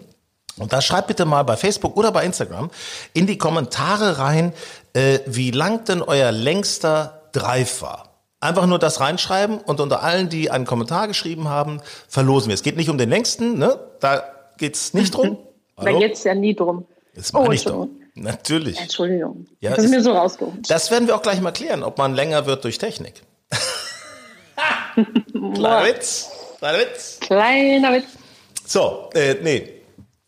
[0.60, 2.70] Und da schreibt bitte mal bei Facebook oder bei Instagram
[3.14, 4.54] in die Kommentare rein,
[4.94, 8.10] äh, wie lang denn euer längster Drive war.
[8.40, 12.54] Einfach nur das reinschreiben und unter allen, die einen Kommentar geschrieben haben, verlosen wir.
[12.54, 13.80] Es geht nicht um den längsten, ne?
[14.00, 14.24] Da
[14.58, 15.38] geht's nicht drum.
[15.80, 16.00] Da Hallo?
[16.00, 16.88] geht es ja nie drum.
[17.14, 17.52] Das Oh, doch.
[17.52, 18.02] Entschuldigung.
[18.22, 18.80] Natürlich.
[18.80, 19.46] Entschuldigung.
[19.60, 20.70] Ja, das ist mir so rausgeholt.
[20.70, 23.22] Das werden wir auch gleich mal klären, ob man länger wird durch Technik.
[25.32, 26.30] Kleiner Witz.
[26.58, 27.20] Kleiner Witz.
[27.20, 28.06] Kleiner Witz.
[28.66, 29.77] So, äh, nee.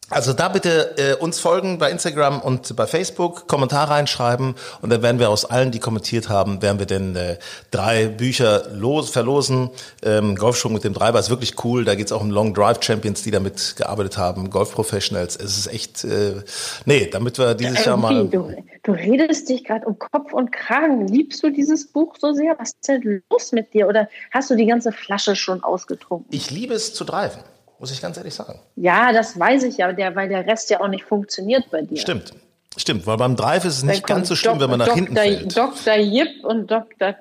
[0.10, 5.02] Also da bitte äh, uns folgen bei Instagram und bei Facebook, Kommentar reinschreiben und dann
[5.02, 7.38] werden wir aus allen, die kommentiert haben, werden wir denn äh,
[7.72, 9.70] drei Bücher los, verlosen.
[10.04, 11.86] Ähm, Golfschwung mit dem Treiber ist wirklich cool.
[11.86, 15.36] Da geht's auch um Long Drive Champions, die damit gearbeitet haben, Golf Professionals.
[15.36, 16.42] Es ist echt, äh,
[16.86, 18.28] nee, damit wir dieses Jahr mal...
[18.28, 21.08] Du, du redest dich gerade um Kopf und Kragen.
[21.08, 22.56] Liebst du dieses Buch so sehr?
[22.58, 23.88] Was ist denn los mit dir?
[23.88, 26.28] Oder hast du die ganze Flasche schon ausgetrunken?
[26.32, 27.42] Ich liebe es zu driven,
[27.80, 28.60] muss ich ganz ehrlich sagen.
[28.76, 31.98] Ja, das weiß ich ja, der, weil der Rest ja auch nicht funktioniert bei dir.
[31.98, 32.34] Stimmt.
[32.78, 34.86] Stimmt, weil beim Drive ist es Dann nicht ganz so schlimm, Dok- wenn man nach
[34.88, 34.96] Dr.
[34.98, 35.58] hinten fällt.
[35.58, 35.96] Dr.
[35.96, 37.16] Jip und Dr.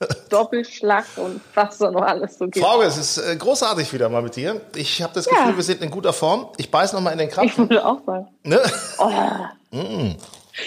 [0.30, 2.64] Doppelschlag und was so noch alles so gibt.
[2.64, 4.60] Frauke, es ist äh, großartig wieder mal mit dir.
[4.74, 5.32] Ich habe das Ja.
[5.38, 6.48] Gefühl, wir sind in guter Form.
[6.58, 7.68] Ich beiß noch mal in den Ich Krapfen.
[7.68, 8.28] würde auch sagen.
[8.44, 8.60] Ne?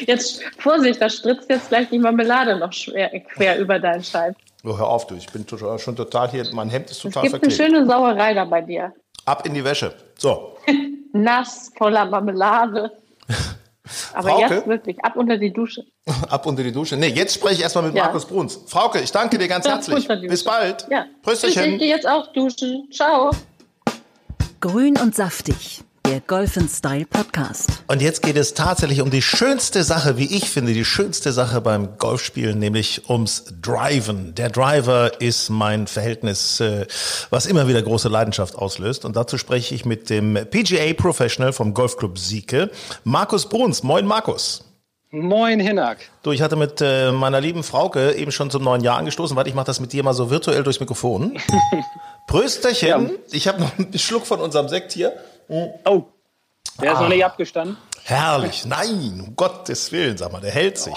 [0.08, 4.36] Jetzt, Vorsicht, da stritzt jetzt gleich die Marmelade noch schwer, quer über deinen Scheib.
[4.66, 5.16] Oh, hör auf, du.
[5.16, 6.46] Ich bin total, schon total hier.
[6.54, 7.74] Mein Hemd ist Es total gibt eine verklebt.
[7.74, 8.94] schöne Sauerei da bei dir.
[9.26, 9.94] Ab in die Wäsche.
[10.18, 10.58] So.
[11.14, 12.92] Nass, voller Marmelade.
[14.14, 14.56] Aber Frauke?
[14.56, 15.84] jetzt wirklich, ab unter die Dusche.
[16.30, 16.98] Ab unter die Dusche.
[16.98, 18.06] Nee, jetzt spreche ich erstmal mit Ja.
[18.06, 18.60] Markus Bruns.
[18.66, 20.08] Frauke, ich danke dir ganz herzlich.
[20.08, 20.88] Bis bald.
[20.90, 21.04] Ja.
[21.04, 21.78] Tschüss, ich Prösterchen.
[21.78, 22.90] gehe jetzt auch duschen.
[22.92, 23.30] Ciao.
[24.60, 27.84] Grün und saftig, der Golf Style Podcast.
[27.88, 31.62] Und jetzt geht es tatsächlich um die schönste Sache, wie ich finde, die schönste Sache
[31.62, 34.36] beim Golfspielen, nämlich ums Driven.
[34.36, 36.86] Der Driver ist mein Verhältnis, äh,
[37.32, 39.04] was immer wieder große Leidenschaft auslöst.
[39.04, 42.70] Und dazu spreche ich mit dem PGA Professional vom Golfclub Sieke,
[43.04, 43.82] Markus Bruns.
[43.82, 44.64] Moin, Markus.
[45.10, 45.98] Moin, Hinak.
[46.22, 49.36] Du, ich hatte mit äh, meiner lieben Frauke eben schon zum neuen Jahr angestoßen.
[49.36, 51.40] Warte, ich mache das mit dir mal so virtuell durchs Mikrofon.
[52.28, 52.88] Prösterchen.
[52.88, 53.10] Ja.
[53.32, 55.14] Ich habe noch einen Schluck von unserem Sekt hier.
[55.48, 56.04] Oh,
[56.82, 57.78] der ist noch nicht abgestanden.
[58.04, 58.66] Herrlich.
[58.66, 60.96] Nein, um Gottes Willen, sag mal, der hält sich.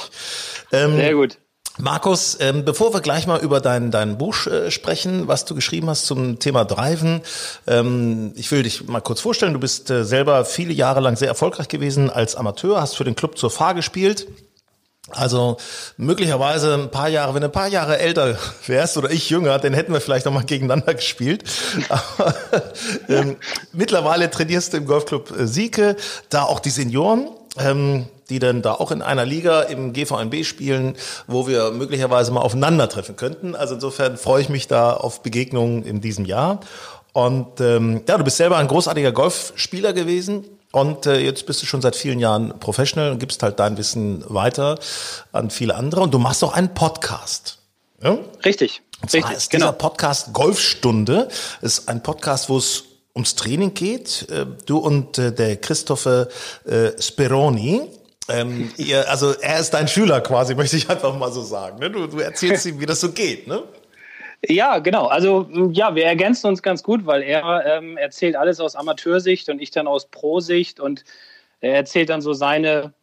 [0.73, 1.39] Ähm, Sehr gut.
[1.81, 5.89] Markus, ähm, bevor wir gleich mal über dein, dein Buch äh, sprechen, was du geschrieben
[5.89, 7.23] hast zum Thema Driven,
[7.69, 9.53] ähm, ich will dich mal kurz vorstellen.
[9.53, 13.15] Du bist äh, selber viele Jahre lang sehr erfolgreich gewesen als Amateur, hast für den
[13.15, 14.27] Club zur Fahr gespielt.
[15.11, 15.57] Also
[15.97, 19.75] möglicherweise ein paar Jahre, wenn du ein paar Jahre älter wärst oder ich jünger, dann
[19.75, 21.44] hätten wir vielleicht noch mal gegeneinander gespielt.
[21.88, 22.35] Aber,
[23.09, 23.37] ähm,
[23.73, 25.97] mittlerweile trainierst du im Golfclub äh, Sieke,
[26.29, 27.29] da auch die Senioren.
[27.59, 32.40] Ähm, die dann da auch in einer Liga im GVNB spielen, wo wir möglicherweise mal
[32.40, 33.57] aufeinandertreffen könnten.
[33.57, 36.61] Also insofern freue ich mich da auf Begegnungen in diesem Jahr.
[37.14, 40.44] Und ähm, ja, du bist selber ein großartiger Golfspieler gewesen.
[40.73, 44.23] Und äh, jetzt bist du schon seit vielen Jahren Professional und gibst halt dein Wissen
[44.29, 44.79] weiter
[45.33, 46.03] an viele andere.
[46.03, 47.59] Und du machst auch einen Podcast.
[48.03, 48.19] Ja?
[48.45, 48.83] Richtig.
[49.01, 49.79] Und zwar Richtig, ist dieser genau.
[49.79, 51.29] Podcast Golfstunde.
[51.63, 54.29] Ist ein Podcast, wo es ums Training geht.
[54.31, 56.29] Äh, du und äh, der Christopher
[56.65, 57.89] äh, Speroni
[58.29, 61.79] ähm, ihr, also er ist dein Schüler quasi, möchte ich einfach mal so sagen.
[61.79, 61.91] Ne?
[61.91, 63.63] Du, du erzählst ihm, wie das so geht, ne?
[64.46, 65.07] Ja, genau.
[65.07, 69.61] Also ja, wir ergänzen uns ganz gut, weil er ähm, erzählt alles aus Amateursicht und
[69.61, 71.05] ich dann aus Pro-Sicht und
[71.61, 72.94] er erzählt dann so seine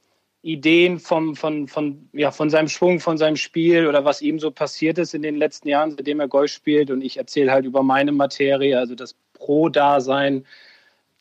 [0.43, 4.51] Ideen vom, von, von, ja, von seinem Schwung, von seinem Spiel oder was ihm so
[4.51, 6.89] passiert ist in den letzten Jahren, seitdem er Golf spielt.
[6.89, 10.45] Und ich erzähle halt über meine Materie, also das Pro-Dasein,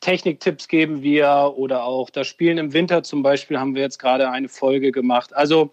[0.01, 4.31] Techniktipps geben wir oder auch das Spielen im Winter zum Beispiel haben wir jetzt gerade
[4.31, 5.35] eine Folge gemacht.
[5.35, 5.73] Also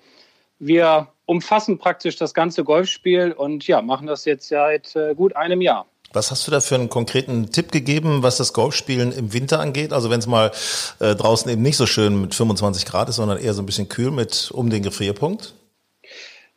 [0.62, 5.60] wir umfassen praktisch das ganze Golfspiel und ja, machen das jetzt seit äh, gut einem
[5.60, 5.88] Jahr.
[6.14, 9.94] Was hast du da für einen konkreten Tipp gegeben, was das Golfspielen im Winter angeht?
[9.94, 10.52] Also wenn es mal
[11.00, 13.90] äh, draußen eben nicht so schön mit 25 Grad ist, sondern eher so ein bisschen
[13.90, 15.54] kühl mit um den Gefrierpunkt?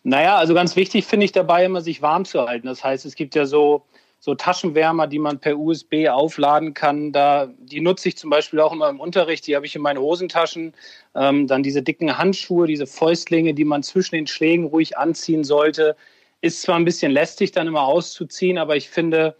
[0.02, 2.66] Naja, also ganz wichtig finde ich dabei immer, sich warm zu halten.
[2.66, 3.86] Das heißt, es gibt ja so
[4.24, 7.12] so Taschenwärmer, die man per USB aufladen kann.
[7.12, 9.46] Da, die nutze ich zum Beispiel auch immer im Unterricht.
[9.46, 10.72] Die habe ich in meinen Hosentaschen.
[11.14, 15.94] Ähm, dann diese dicken Handschuhe, diese Fäustlinge, die man zwischen den Schlägen ruhig anziehen sollte.
[16.40, 19.36] Ist zwar ein bisschen lästig, dann immer auszuziehen, aber ich finde,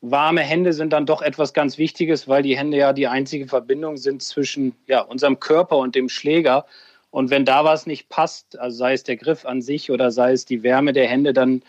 [0.00, 3.96] warme Hände sind dann doch etwas ganz Wichtiges, weil die Hände ja die einzige Verbindung
[3.96, 6.66] sind zwischen ja, unserem Körper und dem Schläger.
[7.10, 10.30] Und wenn da was nicht passt, also sei es der Griff an sich oder sei
[10.30, 11.62] es die Wärme der Hände, dann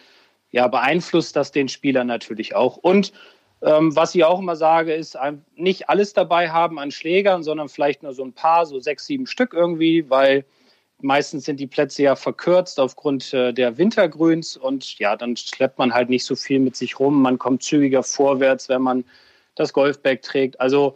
[0.52, 2.78] ja, beeinflusst das den Spieler natürlich auch.
[2.78, 3.14] Und
[3.62, 5.18] ähm, was ich auch immer sage, ist
[5.56, 9.28] nicht alles dabei haben an Schlägern, sondern vielleicht nur so ein paar, so sechs, sieben
[9.28, 10.46] Stück irgendwie, weil
[11.00, 15.94] meistens sind die Plätze ja verkürzt aufgrund äh, der Wintergrüns und ja, dann schleppt man
[15.94, 17.22] halt nicht so viel mit sich rum.
[17.22, 19.04] Man kommt zügiger vorwärts, wenn man
[19.56, 20.60] das Golfbag trägt.
[20.60, 20.96] Also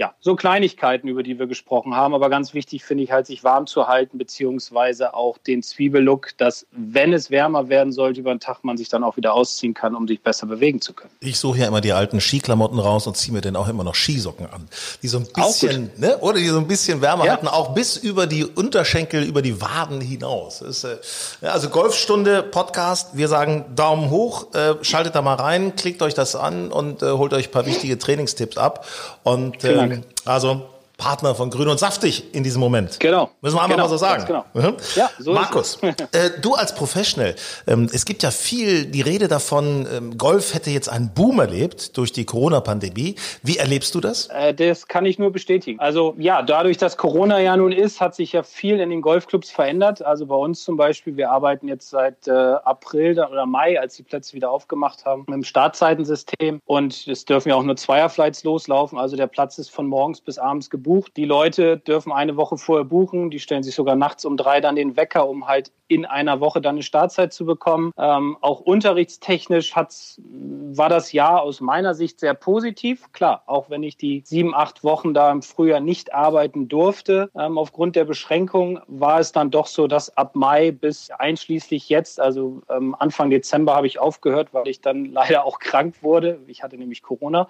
[0.00, 2.14] ja, so Kleinigkeiten, über die wir gesprochen haben.
[2.14, 6.66] Aber ganz wichtig finde ich halt, sich warm zu halten, beziehungsweise auch den Zwiebellook, dass,
[6.70, 9.94] wenn es wärmer werden sollte über den Tag, man sich dann auch wieder ausziehen kann,
[9.94, 11.12] um sich besser bewegen zu können.
[11.20, 13.94] Ich suche ja immer die alten Skiklamotten raus und ziehe mir dann auch immer noch
[13.94, 14.68] Skisocken an.
[15.02, 17.32] Die so ein bisschen, ne, oder die so ein bisschen wärmer ja.
[17.32, 20.62] halten, auch bis über die Unterschenkel, über die Waden hinaus.
[20.62, 20.96] Ist, äh,
[21.42, 26.36] also Golfstunde, Podcast, wir sagen Daumen hoch, äh, schaltet da mal rein, klickt euch das
[26.36, 28.86] an und äh, holt euch ein paar wichtige Trainingstipps ab.
[29.24, 29.89] Und äh,
[30.26, 33.00] also Partner von Grün und Saftig in diesem Moment.
[33.00, 33.30] Genau.
[33.40, 34.24] Müssen wir einfach genau, mal so sagen.
[34.26, 34.44] Genau.
[34.52, 34.76] Mhm.
[34.94, 35.96] Ja, so Markus, äh,
[36.42, 37.34] du als Professional,
[37.66, 41.96] ähm, es gibt ja viel die Rede davon, ähm, Golf hätte jetzt einen Boom erlebt
[41.96, 43.16] durch die Corona-Pandemie.
[43.42, 44.26] Wie erlebst du das?
[44.26, 45.80] Äh, das kann ich nur bestätigen.
[45.80, 49.50] Also ja, dadurch, dass Corona ja nun ist, hat sich ja viel in den Golfclubs
[49.50, 50.04] verändert.
[50.04, 54.02] Also bei uns zum Beispiel, wir arbeiten jetzt seit äh, April oder Mai, als die
[54.02, 56.60] Plätze wieder aufgemacht haben, mit dem Startzeitensystem.
[56.66, 58.98] Und es dürfen ja auch nur Zweierflights loslaufen.
[58.98, 61.16] Also der Platz ist von morgens bis abends gebucht gebucht.
[61.16, 63.30] Die Leute dürfen eine Woche vorher buchen.
[63.30, 66.60] Die stellen sich sogar nachts um drei dann den Wecker, um halt in einer Woche
[66.60, 67.92] dann eine Startzeit zu bekommen.
[67.96, 73.12] Ähm, auch unterrichtstechnisch hat's, war das Jahr aus meiner Sicht sehr positiv.
[73.12, 77.58] Klar, auch wenn ich die sieben, acht Wochen da im Frühjahr nicht arbeiten durfte, ähm,
[77.58, 82.62] aufgrund der Beschränkung, war es dann doch so, dass ab Mai bis einschließlich jetzt, also
[82.68, 86.40] ähm, Anfang Dezember habe ich aufgehört, weil ich dann leider auch krank wurde.
[86.46, 87.48] Ich hatte nämlich Corona.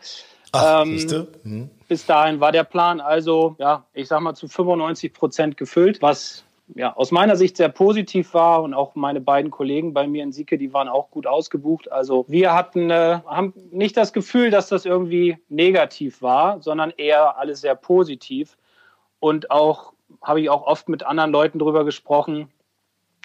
[0.53, 1.71] Ach, ähm, hm.
[1.89, 6.45] Bis dahin war der Plan also, ja, ich sag mal zu 95 Prozent gefüllt, was
[6.75, 10.33] ja, aus meiner Sicht sehr positiv war und auch meine beiden Kollegen bei mir in
[10.33, 11.91] Sieke, die waren auch gut ausgebucht.
[11.91, 17.39] Also wir hatten, äh, haben nicht das Gefühl, dass das irgendwie negativ war, sondern eher
[17.39, 18.57] alles sehr positiv.
[19.19, 22.49] Und auch habe ich auch oft mit anderen Leuten darüber gesprochen,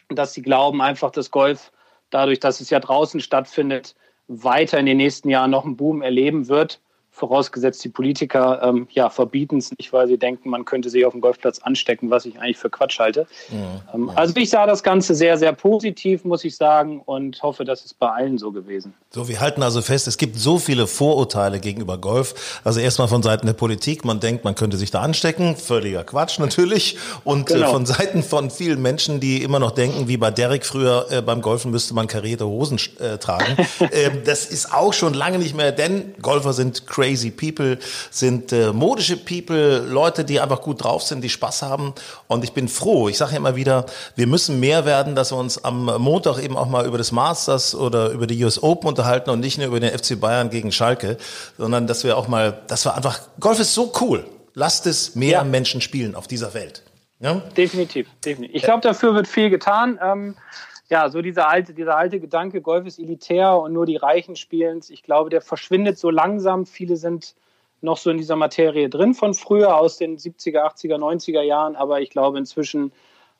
[0.09, 1.71] dass sie glauben einfach, dass Golf
[2.09, 3.95] dadurch, dass es ja draußen stattfindet,
[4.27, 6.79] weiter in den nächsten Jahren noch einen Boom erleben wird
[7.15, 11.13] vorausgesetzt die Politiker ähm, ja, verbieten es nicht, weil sie denken, man könnte sich auf
[11.13, 13.25] dem Golfplatz anstecken, was ich eigentlich für Quatsch halte.
[13.49, 14.13] Ja, ähm, ja.
[14.15, 17.97] Also ich sah das Ganze sehr, sehr positiv, muss ich sagen, und hoffe, das ist
[17.99, 18.93] bei allen so gewesen.
[19.11, 22.59] So, wir halten also fest, es gibt so viele Vorurteile gegenüber Golf.
[22.65, 26.37] Also erstmal von Seiten der Politik, man denkt, man könnte sich da anstecken, völliger Quatsch
[26.37, 26.97] natürlich.
[27.23, 27.69] Und äh, genau.
[27.69, 31.21] äh, von Seiten von vielen Menschen, die immer noch denken, wie bei Derek früher äh,
[31.21, 33.55] beim Golfen müsste man karierte Hosen äh, tragen.
[33.91, 37.77] Ähm, das ist auch schon lange nicht mehr, denn Golfer sind crazy crazy people,
[38.09, 41.93] sind äh, modische people, Leute, die einfach gut drauf sind, die Spaß haben.
[42.27, 43.09] Und ich bin froh.
[43.09, 46.57] Ich sage ja immer wieder, wir müssen mehr werden, dass wir uns am Montag eben
[46.57, 49.79] auch mal über das Masters oder über die US Open unterhalten und nicht nur über
[49.79, 51.17] den FC Bayern gegen Schalke,
[51.57, 54.25] sondern dass wir auch mal, dass wir einfach, Golf ist so cool.
[54.53, 55.43] Lasst es mehr ja.
[55.43, 56.81] Menschen spielen auf dieser Welt.
[57.19, 57.41] Ja?
[57.57, 58.55] Definitiv, definitiv.
[58.55, 59.99] Ich glaube, dafür wird viel getan.
[60.01, 60.35] Ähm,
[60.89, 64.81] ja, so dieser alte, dieser alte Gedanke, Golf ist elitär und nur die Reichen spielen
[64.89, 66.65] ich glaube, der verschwindet so langsam.
[66.65, 67.35] Viele sind
[67.81, 72.01] noch so in dieser Materie drin von früher, aus den 70er, 80er, 90er Jahren, aber
[72.01, 72.91] ich glaube, inzwischen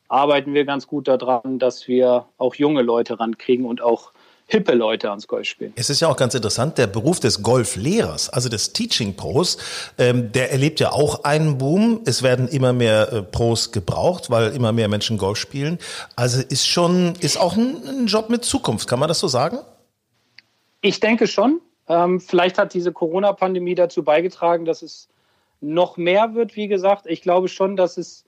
[0.07, 4.11] arbeiten wir ganz gut daran, dass wir auch junge Leute rankriegen und auch
[4.47, 5.73] hippe Leute ans Golf spielen.
[5.75, 9.57] Es ist ja auch ganz interessant, der Beruf des Golflehrers, also des Teaching Pros,
[9.97, 12.01] ähm, der erlebt ja auch einen Boom.
[12.05, 15.79] Es werden immer mehr äh, Pros gebraucht, weil immer mehr Menschen Golf spielen.
[16.15, 19.59] Also ist schon, ist auch ein, ein Job mit Zukunft, kann man das so sagen?
[20.81, 21.61] Ich denke schon.
[21.87, 25.07] Ähm, vielleicht hat diese Corona-Pandemie dazu beigetragen, dass es
[25.61, 27.05] noch mehr wird, wie gesagt.
[27.07, 28.25] Ich glaube schon, dass es,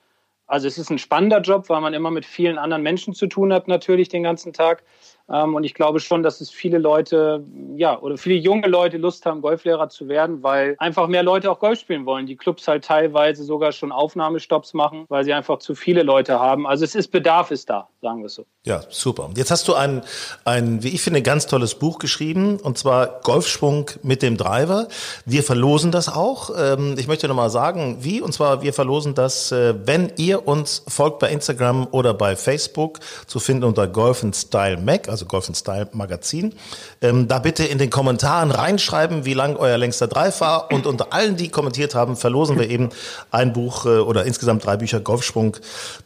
[0.47, 3.53] also es ist ein spannender Job, weil man immer mit vielen anderen Menschen zu tun
[3.53, 4.83] hat, natürlich den ganzen Tag.
[5.29, 7.43] Ähm, und ich glaube schon, dass es viele Leute,
[7.75, 11.59] ja, oder viele junge Leute Lust haben, Golflehrer zu werden, weil einfach mehr Leute auch
[11.59, 12.25] Golf spielen wollen.
[12.25, 16.65] Die Clubs halt teilweise sogar schon Aufnahmestopps machen, weil sie einfach zu viele Leute haben.
[16.65, 18.45] Also es ist Bedarf ist da, sagen wir es so.
[18.63, 19.29] Ja, super.
[19.35, 20.01] Jetzt hast du ein,
[20.45, 24.87] ein, wie ich finde, ganz tolles Buch geschrieben, und zwar Golfschwung mit dem Driver.
[25.25, 26.51] Wir verlosen das auch.
[26.57, 30.83] Ähm, ich möchte nochmal sagen, wie, und zwar wir verlosen das, äh, wenn ihr uns
[30.87, 35.89] folgt bei Instagram oder bei Facebook, zu finden unter Golf Style Mac, also Golf Style
[35.93, 36.53] Magazin.
[37.01, 40.71] Ähm, da bitte in den Kommentaren reinschreiben, wie lang euer längster Drive war.
[40.71, 42.89] Und unter allen, die kommentiert haben, verlosen wir eben
[43.31, 45.57] ein Buch äh, oder insgesamt drei Bücher Golfschwung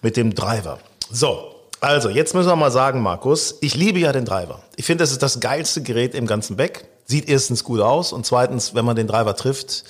[0.02, 0.80] mit dem Driver.
[1.12, 4.60] So, also jetzt müssen wir mal sagen, Markus, ich liebe ja den Driver.
[4.78, 6.86] Ich finde, das ist das geilste Gerät im ganzen Back.
[7.06, 9.84] Sieht erstens gut aus und zweitens, wenn man den Driver trifft,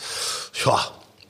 [0.66, 0.80] ja,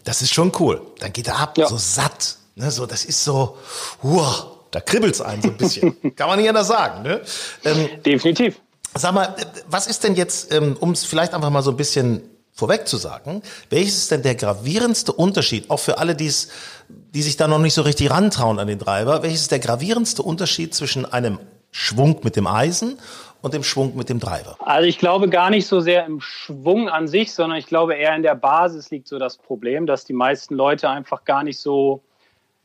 [0.06, 0.82] das ist schon cool.
[1.00, 1.68] Dann geht er ab, ja.
[1.68, 2.38] so satt.
[2.56, 3.58] Ne, so, das ist so,
[4.02, 5.96] wow, da kribbelt's einen so ein bisschen.
[6.16, 7.04] Kann man nicht anders sagen.
[7.04, 7.22] Ne?
[7.64, 8.60] Ähm, Definitiv.
[8.94, 9.36] Sag mal,
[9.68, 12.98] was ist denn jetzt, ähm, um es vielleicht einfach mal so ein bisschen vorweg zu
[12.98, 16.50] sagen, welches ist denn der gravierendste Unterschied, auch für alle, die's,
[16.90, 20.22] die sich da noch nicht so richtig rantrauen an den Treiber, welches ist der gravierendste
[20.22, 21.40] Unterschied zwischen einem
[21.72, 23.00] Schwung mit dem Eisen
[23.42, 24.58] und dem Schwung mit dem Treiber?
[24.60, 28.16] Also ich glaube gar nicht so sehr im Schwung an sich, sondern ich glaube eher
[28.16, 32.04] in der Basis liegt so das Problem, dass die meisten Leute einfach gar nicht so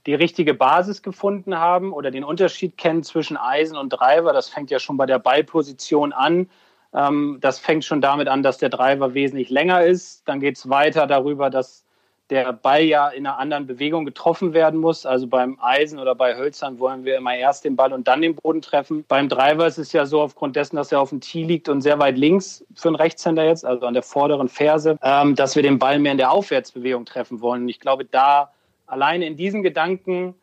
[0.06, 4.32] die richtige Basis gefunden haben oder den Unterschied kennen zwischen Eisen und Driver.
[4.32, 6.48] Das fängt ja schon bei der Ballposition an.
[6.94, 10.26] Ähm, das fängt schon damit an, dass der Driver wesentlich länger ist.
[10.28, 11.84] Dann geht es weiter darüber, dass
[12.30, 15.06] der Ball ja in einer anderen Bewegung getroffen werden muss.
[15.06, 18.34] Also beim Eisen oder bei Hölzern wollen wir immer erst den Ball und dann den
[18.34, 19.04] Boden treffen.
[19.06, 21.82] Beim Driver ist es ja so, aufgrund dessen, dass er auf dem Tee liegt und
[21.82, 25.62] sehr weit links für einen Rechtshänder jetzt, also an der vorderen Ferse, ähm, dass wir
[25.62, 27.62] den Ball mehr in der Aufwärtsbewegung treffen wollen.
[27.62, 28.50] Und ich glaube, da
[28.86, 30.34] alleine in diesen Gedanken,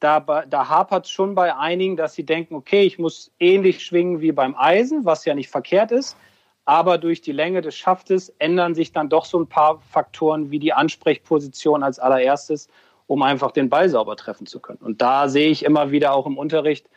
[0.00, 4.20] da, da hapert es schon bei einigen, dass sie denken, okay, ich muss ähnlich schwingen
[4.20, 6.16] wie beim Eisen, was ja nicht verkehrt ist.
[6.64, 10.58] Aber durch die Länge des Schaftes ändern sich dann doch so ein paar Faktoren wie
[10.58, 12.68] die Ansprechposition als allererstes,
[13.06, 14.80] um einfach den Ball sauber treffen zu können.
[14.82, 16.88] Und da sehe ich immer wieder auch im Unterricht,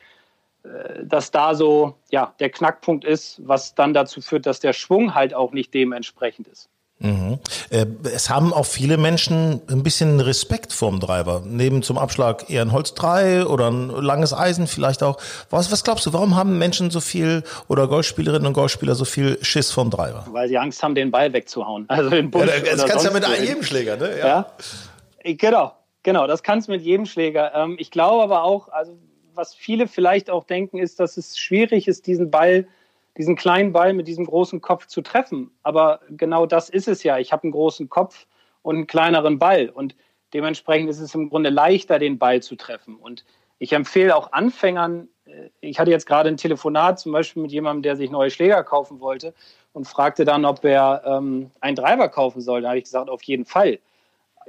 [0.64, 5.14] äh, dass da so ja, der Knackpunkt ist, was dann dazu führt, dass der Schwung
[5.14, 6.70] halt auch nicht dementsprechend ist.
[7.00, 7.40] Mhm.
[7.70, 11.44] Äh, es haben auch viele Menschen ein bisschen Respekt vorm Driver.
[11.46, 15.18] Neben zum Abschlag eher ein Holz 3 oder ein langes Eisen vielleicht auch.
[15.50, 19.38] Was, was glaubst du, warum haben Menschen so viel oder Golfspielerinnen und Golfspieler so viel
[19.42, 20.26] Schiss vorm Driver?
[20.32, 21.86] Weil sie Angst haben, den Ball wegzuhauen.
[22.00, 24.18] Also den Busch ja, das kannst du ja mit jedem Schläger, ne?
[24.20, 24.28] Ja.
[24.28, 25.34] ja.
[25.34, 27.54] Genau, genau, das kannst du mit jedem Schläger.
[27.56, 28.98] Ähm, ich glaube aber auch, also
[29.34, 32.68] was viele vielleicht auch denken, ist, dass es schwierig ist, diesen Ball
[33.18, 35.52] diesen kleinen Ball mit diesem großen Kopf zu treffen.
[35.64, 37.18] Aber genau das ist es ja.
[37.18, 38.28] Ich habe einen großen Kopf
[38.62, 39.70] und einen kleineren Ball.
[39.70, 39.96] Und
[40.34, 42.96] dementsprechend ist es im Grunde leichter, den Ball zu treffen.
[42.96, 43.26] Und
[43.58, 47.84] ich empfehle auch Anfängern, äh, ich hatte jetzt gerade ein Telefonat zum Beispiel mit jemandem,
[47.84, 49.34] der sich neue Schläger kaufen wollte
[49.74, 52.62] und fragte dann, ob er ähm, einen Driver kaufen soll.
[52.62, 53.80] Da habe ich gesagt, auf jeden Fall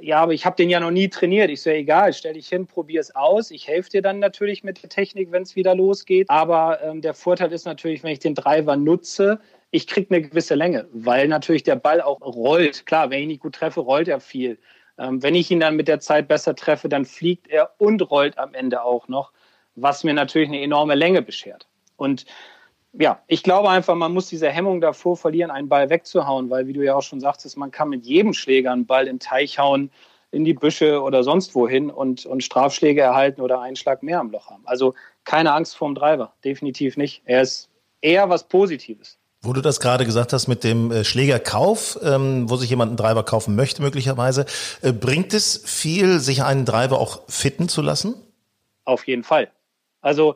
[0.01, 1.49] ja, aber ich habe den ja noch nie trainiert.
[1.49, 3.51] Ich so, ja, egal, stell dich hin, probier es aus.
[3.51, 6.29] Ich helfe dir dann natürlich mit der Technik, wenn es wieder losgeht.
[6.29, 9.39] Aber ähm, der Vorteil ist natürlich, wenn ich den Driver nutze,
[9.71, 12.85] ich kriege eine gewisse Länge, weil natürlich der Ball auch rollt.
[12.85, 14.59] Klar, wenn ich nicht gut treffe, rollt er viel.
[14.97, 18.37] Ähm, wenn ich ihn dann mit der Zeit besser treffe, dann fliegt er und rollt
[18.37, 19.31] am Ende auch noch,
[19.75, 21.67] was mir natürlich eine enorme Länge beschert.
[21.95, 22.25] Und
[22.93, 26.73] ja, ich glaube einfach, man muss diese Hemmung davor verlieren, einen Ball wegzuhauen, weil, wie
[26.73, 29.59] du ja auch schon sagtest, man kann mit jedem Schläger einen Ball in den Teich
[29.59, 29.91] hauen,
[30.31, 34.31] in die Büsche oder sonst wohin und, und Strafschläge erhalten oder einen Schlag mehr am
[34.31, 34.63] Loch haben.
[34.65, 37.21] Also keine Angst vorm Driver, definitiv nicht.
[37.25, 37.69] Er ist
[38.01, 39.17] eher was Positives.
[39.43, 42.97] Wo du das gerade gesagt hast mit dem äh, Schlägerkauf, ähm, wo sich jemand einen
[42.97, 44.45] Driver kaufen möchte möglicherweise,
[44.81, 48.13] äh, bringt es viel, sich einen Driver auch fitten zu lassen?
[48.85, 49.49] Auf jeden Fall.
[50.01, 50.35] Also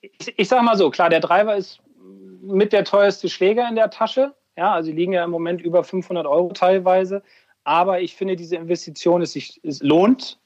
[0.00, 1.80] ich, ich sage mal so, klar, der Driver ist
[2.42, 4.34] mit der teuerste Schläger in der Tasche.
[4.56, 7.22] Ja, also die liegen ja im Moment über 500 Euro teilweise.
[7.64, 10.38] Aber ich finde, diese Investition ist, ist, lohnt,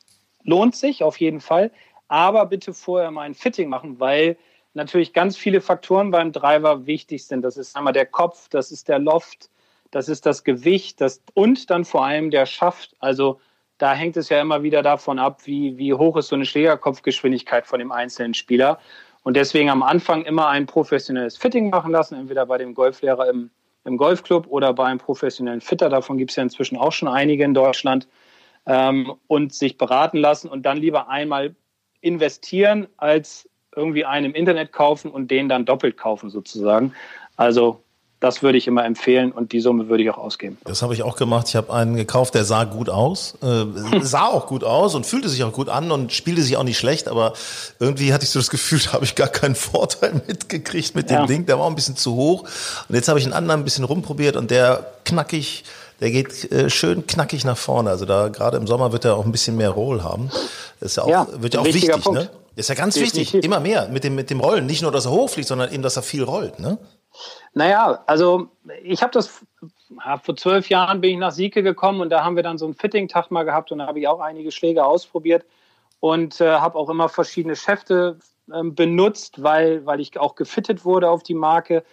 [0.43, 1.71] lohnt sich auf jeden Fall.
[2.09, 4.37] Aber bitte vorher mal ein Fitting machen, weil
[4.75, 7.43] natürlich ganz viele Faktoren beim Driver wichtig sind.
[7.43, 9.49] Das ist einmal der Kopf, das ist der Loft,
[9.91, 12.95] das ist das Gewicht das, und dann vor allem der Schaft.
[12.99, 13.41] Also
[13.79, 17.67] da hängt es ja immer wieder davon ab, wie, wie hoch ist so eine Schlägerkopfgeschwindigkeit
[17.67, 18.79] von dem einzelnen Spieler.
[19.25, 23.51] Und deswegen am Anfang immer ein professionelles Fitting machen lassen, entweder bei dem Golflehrer im,
[23.85, 25.89] im Golfclub oder bei einem professionellen Fitter.
[25.89, 28.07] Davon gibt es ja inzwischen auch schon einige in Deutschland.
[28.67, 31.55] Ähm, und sich beraten lassen und dann lieber einmal
[32.01, 36.95] investieren, als irgendwie einen im Internet kaufen und den dann doppelt kaufen sozusagen.
[37.37, 37.84] Also
[38.21, 40.57] das würde ich immer empfehlen und die Summe würde ich auch ausgeben.
[40.65, 41.49] Das habe ich auch gemacht.
[41.49, 43.65] Ich habe einen gekauft, der sah gut aus, äh,
[44.01, 46.79] sah auch gut aus und fühlte sich auch gut an und spielte sich auch nicht
[46.79, 47.35] schlecht, aber
[47.81, 51.17] irgendwie hatte ich so das Gefühl, da habe ich gar keinen Vorteil mitgekriegt mit dem
[51.17, 51.27] ja.
[51.27, 51.47] Ding.
[51.47, 52.45] Der war ein bisschen zu hoch
[52.89, 55.65] und jetzt habe ich einen anderen ein bisschen rumprobiert und der knackig,
[56.01, 57.91] der geht äh, schön knackig nach vorne.
[57.91, 60.31] Also da gerade im Sommer wird er auch ein bisschen mehr Roll haben.
[60.81, 61.99] Das ist ja auch, ja, wird ja auch wichtig, ne?
[61.99, 62.21] Punkt.
[62.21, 62.31] ne?
[62.57, 63.21] ist ja ganz Definitiv.
[63.21, 64.67] wichtig, immer mehr mit dem, mit dem Rollen.
[64.67, 66.79] Nicht nur, dass er hochfliegt, sondern eben, dass er viel rollt, ne?
[67.55, 68.49] Naja, also
[68.83, 69.45] ich habe das,
[70.23, 72.75] vor zwölf Jahren bin ich nach Sieke gekommen und da haben wir dann so einen
[72.75, 75.47] Fitting-Tag mal gehabt und da habe ich auch einige Schläge ausprobiert
[76.01, 78.19] und äh, habe auch immer verschiedene Schäfte
[78.53, 81.85] äh, benutzt, weil, weil ich auch gefittet wurde auf die Marke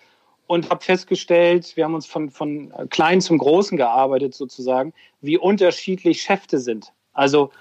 [0.48, 6.24] und habe festgestellt, wir haben uns von, von klein zum großen gearbeitet sozusagen, wie unterschiedlich
[6.24, 6.92] Schäfte sind.
[7.14, 7.52] Also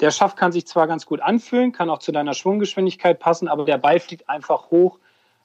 [0.00, 3.66] der Schaft kann sich zwar ganz gut anfühlen, kann auch zu deiner Schwunggeschwindigkeit passen, aber
[3.66, 4.98] der Ball fliegt einfach hoch,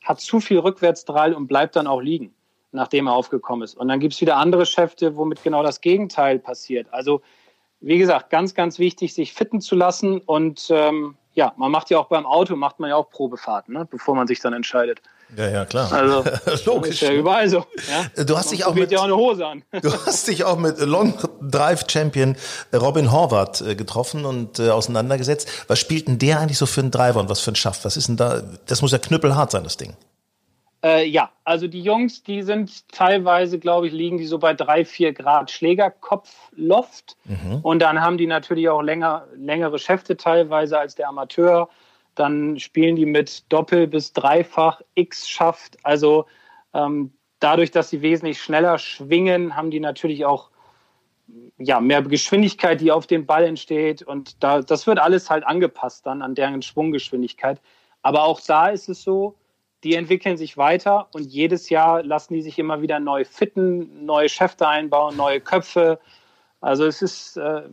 [0.03, 2.33] hat zu viel Rückwärtsdrall und bleibt dann auch liegen,
[2.71, 3.77] nachdem er aufgekommen ist.
[3.77, 6.87] Und dann gibt es wieder andere Schäfte, womit genau das Gegenteil passiert.
[6.91, 7.21] Also
[7.79, 10.19] wie gesagt, ganz, ganz wichtig, sich fitten zu lassen.
[10.19, 13.87] Und ähm, ja, man macht ja auch beim Auto, macht man ja auch Probefahrten, ne,
[13.89, 15.01] bevor man sich dann entscheidet.
[15.35, 15.91] Ja, ja, klar.
[15.91, 16.23] Also,
[16.65, 16.89] Logisch.
[17.01, 17.65] Ist ja überall so.
[18.17, 18.23] Ja?
[18.23, 19.63] Du hast dich auch mit, ja auch eine Hose an.
[19.81, 22.35] du hast dich auch mit Long Drive Champion
[22.73, 25.49] Robin Horvath äh, getroffen und äh, auseinandergesetzt.
[25.67, 27.83] Was spielt denn der eigentlich so für einen Driver und was für ein Schaft?
[27.83, 28.41] Was ist denn da?
[28.67, 29.95] Das muss ja knüppelhart sein, das Ding.
[30.83, 34.85] Äh, ja, also die Jungs, die sind teilweise, glaube ich, liegen die so bei drei,
[34.85, 37.17] vier Grad Schlägerkopfloft.
[37.25, 37.59] Mhm.
[37.63, 41.69] Und dann haben die natürlich auch länger, längere Schäfte teilweise als der Amateur.
[42.17, 45.77] Dann spielen die mit Doppel- bis Dreifach X-Schaft.
[45.83, 46.25] Also
[46.73, 50.49] ähm, dadurch, dass sie wesentlich schneller schwingen, haben die natürlich auch
[51.57, 54.01] ja, mehr Geschwindigkeit, die auf dem Ball entsteht.
[54.01, 57.61] Und da, das wird alles halt angepasst dann an deren Schwunggeschwindigkeit.
[58.01, 59.35] Aber auch da ist es so,
[59.83, 64.29] die entwickeln sich weiter und jedes Jahr lassen die sich immer wieder neu fitten, neue
[64.29, 65.99] Schäfte einbauen, neue Köpfe.
[66.61, 67.63] Also es ist äh,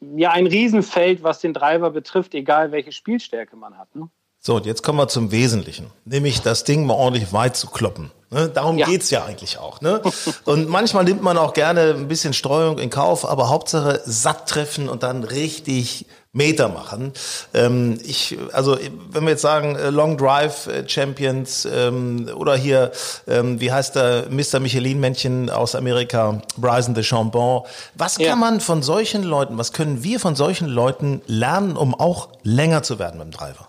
[0.00, 3.94] ja ein Riesenfeld, was den Driver betrifft, egal welche Spielstärke man hat.
[3.94, 4.08] Ne?
[4.40, 8.12] So, und jetzt kommen wir zum Wesentlichen, nämlich das Ding mal ordentlich weit zu kloppen.
[8.30, 8.48] Ne?
[8.48, 8.86] Darum ja.
[8.86, 9.80] geht's ja eigentlich auch.
[9.80, 10.02] Ne?
[10.44, 14.88] Und manchmal nimmt man auch gerne ein bisschen Streuung in Kauf, aber Hauptsache satt treffen
[14.88, 17.12] und dann richtig Meter machen.
[17.54, 18.76] Ähm, ich, also
[19.10, 22.92] wenn wir jetzt sagen äh, Long Drive äh, Champions ähm, oder hier,
[23.26, 24.60] ähm, wie heißt der Mr.
[24.60, 27.62] Michelin-Männchen aus Amerika, Bryson de Chambon.
[27.94, 28.30] Was ja.
[28.30, 32.82] kann man von solchen Leuten, was können wir von solchen Leuten lernen, um auch länger
[32.82, 33.68] zu werden mit dem Driver?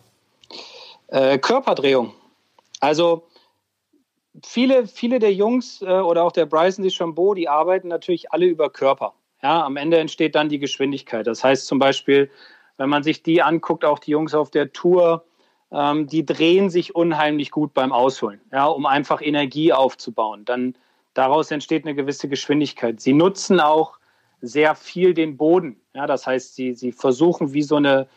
[1.08, 2.14] Äh, Körperdrehung.
[2.82, 3.24] Also
[4.46, 8.70] viele, viele der Jungs äh, oder auch der Bryson DeChambeau, die arbeiten natürlich alle über
[8.70, 9.14] Körper.
[9.42, 11.26] Ja, am Ende entsteht dann die Geschwindigkeit.
[11.28, 12.30] Das heißt zum Beispiel,
[12.78, 15.26] wenn man sich die anguckt, auch die Jungs auf der Tour,
[15.72, 20.46] ähm, die drehen sich unheimlich gut beim Ausholen, ja, um einfach Energie aufzubauen.
[20.46, 20.76] Dann
[21.14, 23.00] daraus entsteht eine gewisse Geschwindigkeit.
[23.00, 24.00] Sie nutzen auch
[24.42, 25.80] sehr viel den Boden.
[25.94, 28.08] Ja, das heißt, sie, sie versuchen wie so eine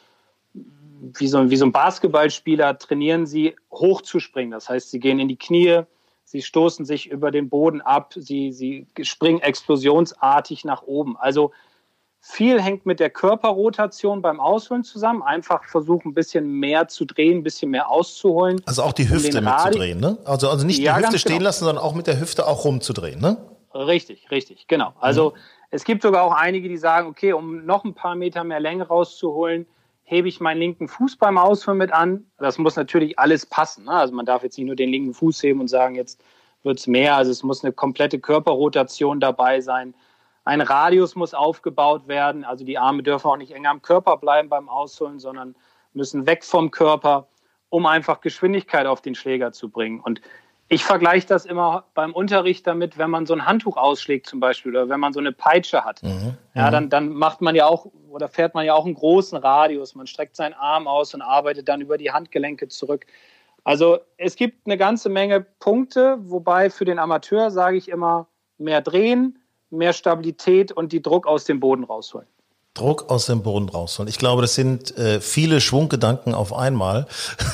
[1.19, 4.53] wie so, wie so ein Basketballspieler trainieren sie hochzuspringen.
[4.53, 5.83] Das heißt, sie gehen in die Knie,
[6.33, 11.17] sie stoßen sich über den Boden ab, sie, sie springen explosionsartig nach oben.
[11.17, 11.53] Also
[12.25, 15.23] Viel hängt mit der Körperrotation beim Ausholen zusammen.
[15.23, 18.63] Einfach versuchen, ein bisschen mehr zu drehen, ein bisschen mehr auszuholen.
[18.65, 20.19] Also auch die Hüfte um mitzudrehen, ne?
[20.25, 21.47] Also, also nicht ja, die Hüfte stehen genau.
[21.47, 23.39] lassen, sondern auch mit der Hüfte auch rumzudrehen, ne?
[23.75, 24.95] Richtig, richtig, genau.
[25.01, 25.37] Also mhm.
[25.71, 28.87] es gibt sogar auch einige, die sagen, okay, um noch ein paar Meter mehr Länge
[28.87, 29.67] rauszuholen,
[30.13, 32.27] hebe ich meinen linken Fuß beim Ausführen mit an.
[32.37, 33.87] Das muss natürlich alles passen.
[33.87, 33.93] Ne?
[33.93, 36.23] Also man darf jetzt nicht nur den linken Fuß heben und sagen, jetzt
[36.63, 37.17] wird es mehr.
[37.17, 39.95] Also es muss eine komplette Körperrotation dabei sein.
[40.45, 42.45] Ein Radius muss aufgebaut werden.
[42.45, 45.57] Also die Arme dürfen auch nicht eng am Körper bleiben beim Ausholen, sondern
[45.95, 47.29] müssen weg vom Körper,
[47.71, 49.99] um einfach Geschwindigkeit auf den Schläger zu bringen.
[50.01, 50.21] Und
[50.73, 54.73] ich vergleiche das immer beim Unterricht damit, wenn man so ein Handtuch ausschlägt zum Beispiel
[54.73, 56.03] oder wenn man so eine Peitsche hat.
[56.03, 56.37] Mhm.
[56.55, 59.95] Ja, dann, dann macht man ja auch oder fährt man ja auch einen großen Radius.
[59.95, 63.07] Man streckt seinen Arm aus und arbeitet dann über die Handgelenke zurück.
[63.65, 68.81] Also es gibt eine ganze Menge Punkte, wobei für den Amateur sage ich immer mehr
[68.81, 69.39] drehen,
[69.71, 72.27] mehr Stabilität und die Druck aus dem Boden rausholen.
[72.75, 74.09] Druck aus dem Boden rausholen.
[74.09, 77.07] Ich glaube, das sind äh, viele Schwunggedanken auf einmal.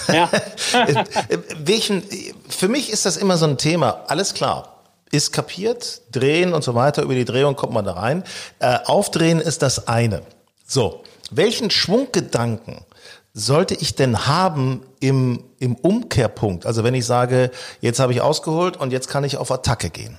[0.06, 0.30] Ja.
[1.58, 2.04] Welchen,
[2.48, 4.04] für mich ist das immer so ein Thema.
[4.08, 4.74] Alles klar.
[5.10, 7.02] Ist kapiert, drehen und so weiter.
[7.02, 8.24] Über die Drehung kommt man da rein.
[8.58, 10.22] Äh, aufdrehen ist das eine.
[10.66, 11.02] So.
[11.30, 12.84] Welchen Schwunggedanken
[13.32, 16.66] sollte ich denn haben im, im Umkehrpunkt?
[16.66, 20.18] Also wenn ich sage, jetzt habe ich ausgeholt und jetzt kann ich auf Attacke gehen.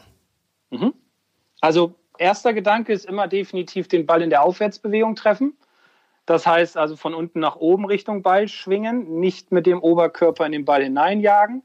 [0.69, 0.93] Mhm.
[1.61, 5.57] Also erster Gedanke ist immer definitiv den Ball in der Aufwärtsbewegung treffen.
[6.25, 10.51] Das heißt also von unten nach oben Richtung Ball schwingen, nicht mit dem Oberkörper in
[10.51, 11.63] den Ball hineinjagen.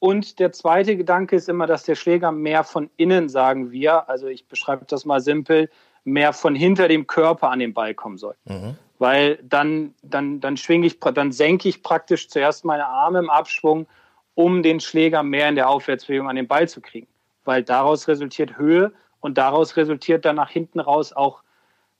[0.00, 4.26] Und der zweite Gedanke ist immer, dass der Schläger mehr von innen, sagen wir, also
[4.26, 5.70] ich beschreibe das mal simpel,
[6.04, 8.34] mehr von hinter dem Körper an den Ball kommen soll.
[8.46, 8.76] Mhm.
[8.98, 13.86] Weil dann, dann, dann schwinge ich, dann senke ich praktisch zuerst meine Arme im Abschwung,
[14.34, 17.06] um den Schläger mehr in der Aufwärtsbewegung an den Ball zu kriegen.
[17.44, 21.42] Weil daraus resultiert Höhe und daraus resultiert dann nach hinten raus auch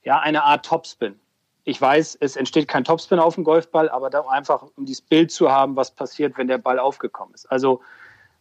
[0.03, 1.20] ja, eine Art Topspin.
[1.64, 5.30] Ich weiß, es entsteht kein Topspin auf dem Golfball, aber da einfach, um dieses Bild
[5.30, 7.50] zu haben, was passiert, wenn der Ball aufgekommen ist.
[7.50, 7.80] Also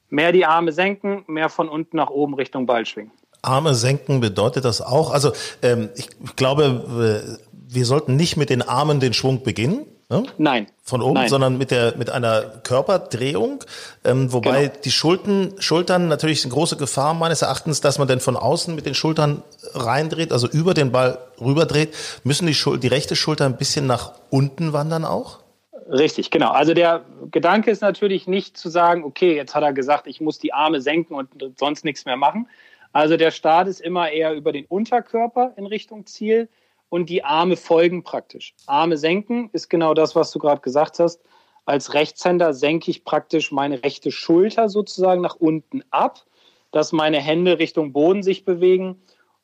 [0.10, 3.12] mehr die Arme senken, mehr von unten nach oben Richtung Ball schwingen.
[3.42, 5.12] Arme senken bedeutet das auch?
[5.12, 10.24] Also ähm, ich glaube, äh, wir sollten nicht mit den Armen den Schwung beginnen, Ne?
[10.40, 10.68] Nein.
[10.82, 11.30] Von oben, Nein.
[11.30, 13.64] sondern mit der mit einer Körperdrehung,
[14.04, 14.82] ähm, wobei genau.
[14.84, 18.88] die Schultern, Schultern natürlich eine große Gefahr meines Erachtens, dass man denn von außen mit
[18.88, 19.44] den Schultern
[19.76, 24.14] reindreht, also über den Ball rüberdreht, müssen die, Schul die rechte Schulter ein bisschen nach
[24.32, 25.40] unten wandern auch?
[25.88, 26.52] Richtig, genau.
[26.52, 30.40] Also der Gedanke ist natürlich nicht zu sagen, okay, jetzt hat er gesagt, ich muss
[30.40, 31.30] die Arme senken und
[31.60, 32.48] sonst nichts mehr machen.
[32.94, 36.50] Also der Start ist immer eher über den Unterkörper in Richtung Ziel
[36.90, 38.54] und die Arme folgen praktisch.
[38.66, 41.22] Arme senken ist genau das, was du gerade gesagt hast.
[41.66, 46.26] Als Rechtshänder senke ich praktisch meine rechte Schulter sozusagen nach unten ab,
[46.72, 49.00] dass meine Hände Richtung Boden sich bewegen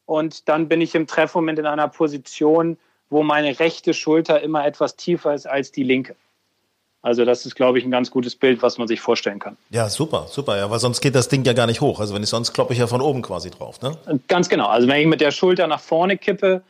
[0.06, 2.78] und dann bin ich im Treffmoment in einer Position,
[3.10, 6.16] wo meine rechte Schulter immer etwas tiefer ist als die linke.
[7.02, 9.58] Also das ist, glaube ich, ein ganz gutes Bild, was man sich vorstellen kann.
[9.70, 10.58] Ja, super, super.
[10.58, 12.00] Ja, weil sonst geht das Ding ja gar nicht hoch.
[12.00, 13.80] Also wenn ich sonst kloppe ich ja von oben quasi drauf.
[13.82, 13.96] Ne?
[14.28, 14.66] Ganz genau.
[14.68, 16.64] Also wenn ich mit der Schulter nach vorne kippe,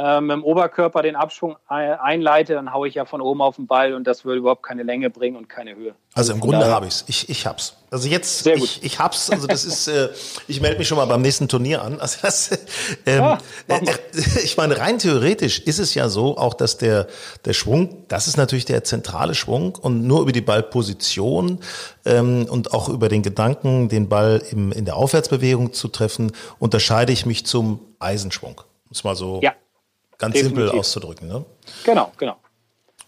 [0.00, 3.66] äh, mit dem Oberkörper den Abschwung einleite, dann haue ich ja von oben auf den
[3.66, 5.94] Ball und das würde überhaupt keine Länge bringen und keine Höhe.
[6.14, 7.04] Also im Grunde habe ich's.
[7.06, 7.76] ich Ich hab's.
[7.90, 8.64] Also jetzt, Sehr gut.
[8.64, 9.30] ich, ich hab's.
[9.30, 10.08] Also das ist, äh,
[10.48, 12.00] ich melde mich schon mal beim nächsten Turnier an.
[12.00, 12.50] Also das,
[13.04, 13.38] ähm, ja,
[13.68, 13.78] äh,
[14.42, 17.06] ich meine, rein theoretisch ist es ja so, auch dass der,
[17.44, 21.58] der Schwung, das ist natürlich der zentrale Schwung und nur über die Ballposition
[22.06, 27.12] ähm, und auch über den Gedanken, den Ball im, in der Aufwärtsbewegung zu treffen, unterscheide
[27.12, 28.62] ich mich zum Eisenschwung.
[28.62, 29.52] Um es mal so ja.
[30.20, 30.64] Ganz Definitiv.
[30.64, 31.44] simpel auszudrücken, ne?
[31.84, 32.36] Genau, genau.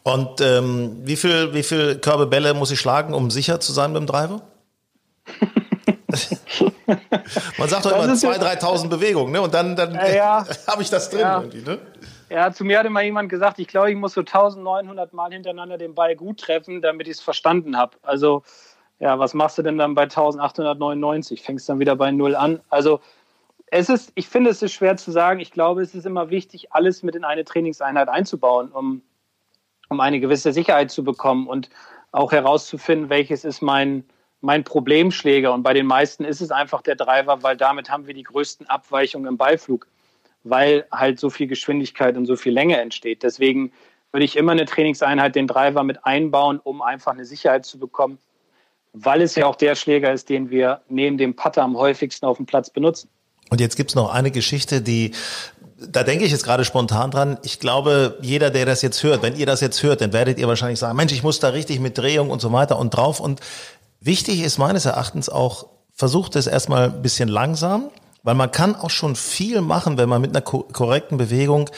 [0.02, 3.94] Und ähm, wie viel, wie viel Körbe Bälle muss ich schlagen, um sicher zu sein
[3.94, 4.40] dem Driver?
[7.58, 9.42] Man sagt doch immer 2.000, 3.000 Bewegungen, ne?
[9.42, 10.44] Und dann, dann äh, ja.
[10.66, 11.40] habe ich das drin ja.
[11.40, 11.78] ne?
[12.30, 15.76] Ja, zu mir hat immer jemand gesagt, ich glaube, ich muss so 1900 Mal hintereinander
[15.76, 17.98] den Ball gut treffen, damit ich es verstanden habe.
[18.02, 18.42] Also,
[19.00, 21.42] ja, was machst du denn dann bei 1899?
[21.42, 22.60] Fängst dann wieder bei Null an.
[22.70, 23.00] Also,
[23.75, 25.41] es ist, ich finde, es ist schwer zu sagen.
[25.41, 29.01] Ich glaube, es ist immer wichtig, alles mit in eine Trainingseinheit einzubauen, um,
[29.89, 31.70] um eine gewisse Sicherheit zu bekommen und
[32.12, 34.05] auch herauszufinden, welches ist mein,
[34.43, 35.55] mein Problemschläger.
[35.55, 38.68] Und bei den meisten ist es einfach der Driver, weil damit haben wir die größten
[38.68, 39.87] Abweichungen im Beiflug,
[40.45, 43.23] weil halt so viel Geschwindigkeit und so viel Länge entsteht.
[43.23, 43.73] Deswegen
[44.11, 48.18] würde ich immer eine Trainingseinheit den Driver mit einbauen, um einfach eine Sicherheit zu bekommen,
[48.93, 52.37] weil es ja auch der Schläger ist, den wir neben dem Putter am häufigsten auf
[52.37, 53.09] dem Platz benutzen.
[53.53, 55.11] Und jetzt gibt's noch eine Geschichte, die,
[55.76, 57.36] da denke ich jetzt gerade spontan dran.
[57.42, 60.48] Ich glaube, jeder, der das jetzt hört, wenn ihr das jetzt hört, dann werdet ihr
[60.48, 63.20] wahrscheinlich sagen, Mensch, ich muss da richtig mit Drehung und so weiter und drauf.
[63.20, 63.40] Und
[64.00, 67.90] wichtig ist meines Erachtens auch, versucht es erstmal ein bisschen langsam
[68.22, 71.68] Weil man kann auch schon viel machen, wenn man mit einer korrekten Bewegung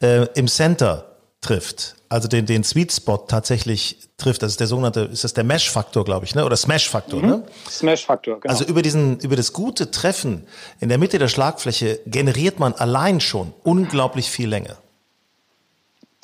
[0.00, 1.13] äh, im Center
[1.44, 1.96] trifft.
[2.08, 4.42] Also den, den Sweet Spot tatsächlich trifft.
[4.42, 6.44] Das ist der sogenannte, ist das der Mesh-Faktor, glaube ich, ne?
[6.44, 7.28] Oder Smash-Faktor, mhm.
[7.28, 7.44] ne?
[7.68, 8.52] Smash-Faktor, genau.
[8.52, 10.46] Also über diesen, über das gute Treffen
[10.80, 14.76] in der Mitte der Schlagfläche generiert man allein schon unglaublich viel Länge.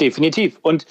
[0.00, 0.58] Definitiv.
[0.62, 0.86] Und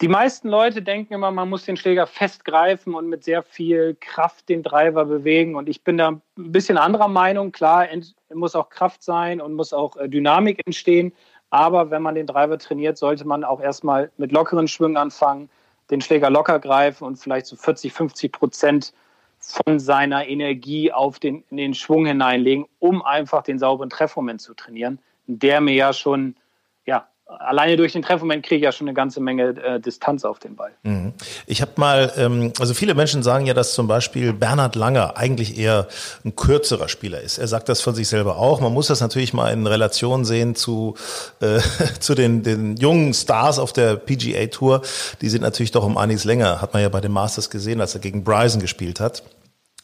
[0.00, 4.48] die meisten Leute denken immer, man muss den Schläger festgreifen und mit sehr viel Kraft
[4.48, 5.54] den Driver bewegen.
[5.54, 7.52] Und ich bin da ein bisschen anderer Meinung.
[7.52, 7.86] Klar,
[8.32, 11.12] muss auch Kraft sein und muss auch äh, Dynamik entstehen.
[11.54, 15.48] Aber wenn man den Driver trainiert, sollte man auch erstmal mit lockeren Schwüngen anfangen,
[15.88, 18.92] den Schläger locker greifen und vielleicht so 40, 50 Prozent
[19.38, 24.54] von seiner Energie auf den, in den Schwung hineinlegen, um einfach den sauberen Treffmoment zu
[24.54, 24.98] trainieren,
[25.28, 26.34] der mir ja schon
[27.26, 30.56] alleine durch den Treffmoment kriege ich ja schon eine ganze Menge äh, Distanz auf den
[30.56, 30.72] Ball.
[30.82, 31.14] Mhm.
[31.46, 35.58] Ich habe mal, ähm, also viele Menschen sagen ja, dass zum Beispiel Bernhard Langer eigentlich
[35.58, 35.88] eher
[36.24, 37.38] ein kürzerer Spieler ist.
[37.38, 38.60] Er sagt das von sich selber auch.
[38.60, 40.94] Man muss das natürlich mal in Relation sehen zu,
[41.40, 41.60] äh,
[42.00, 44.82] zu den, den jungen Stars auf der PGA Tour.
[45.20, 47.94] Die sind natürlich doch um einiges länger, hat man ja bei den Masters gesehen, als
[47.94, 49.22] er gegen Bryson gespielt hat.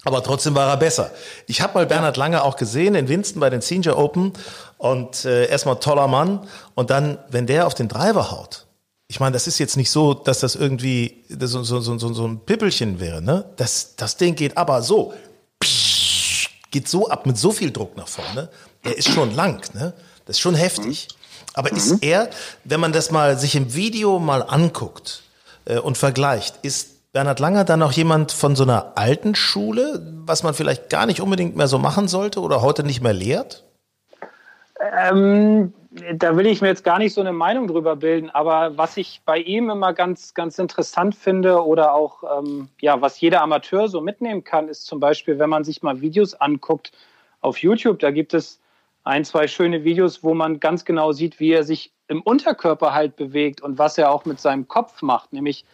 [0.04, 1.10] Aber trotzdem war er besser.
[1.46, 4.32] Ich habe mal Bernhard Lange auch gesehen in Winston bei den Senior Open
[4.80, 8.66] und äh, erstmal toller Mann und dann, wenn der auf den Driver haut,
[9.08, 12.40] ich meine, das ist jetzt nicht so, dass das irgendwie so, so, so, so ein
[12.46, 13.44] Pippelchen wäre, ne?
[13.56, 15.12] Das, das Ding geht aber so,
[16.70, 18.48] geht so ab mit so viel Druck nach vorne.
[18.84, 19.92] Der ist schon lang, ne?
[20.24, 21.08] Das ist schon heftig.
[21.52, 22.30] Aber ist er,
[22.64, 25.24] wenn man das mal sich im Video mal anguckt
[25.66, 30.42] äh, und vergleicht, ist Bernhard Langer dann auch jemand von so einer alten Schule, was
[30.42, 33.64] man vielleicht gar nicht unbedingt mehr so machen sollte oder heute nicht mehr lehrt?
[34.80, 35.74] Ähm,
[36.14, 39.20] da will ich mir jetzt gar nicht so eine Meinung drüber bilden, aber was ich
[39.24, 44.00] bei ihm immer ganz, ganz interessant finde oder auch, ähm, ja, was jeder Amateur so
[44.00, 46.92] mitnehmen kann, ist zum Beispiel, wenn man sich mal Videos anguckt
[47.40, 48.60] auf YouTube, da gibt es
[49.04, 53.16] ein, zwei schöne Videos, wo man ganz genau sieht, wie er sich im Unterkörper halt
[53.16, 55.64] bewegt und was er auch mit seinem Kopf macht, nämlich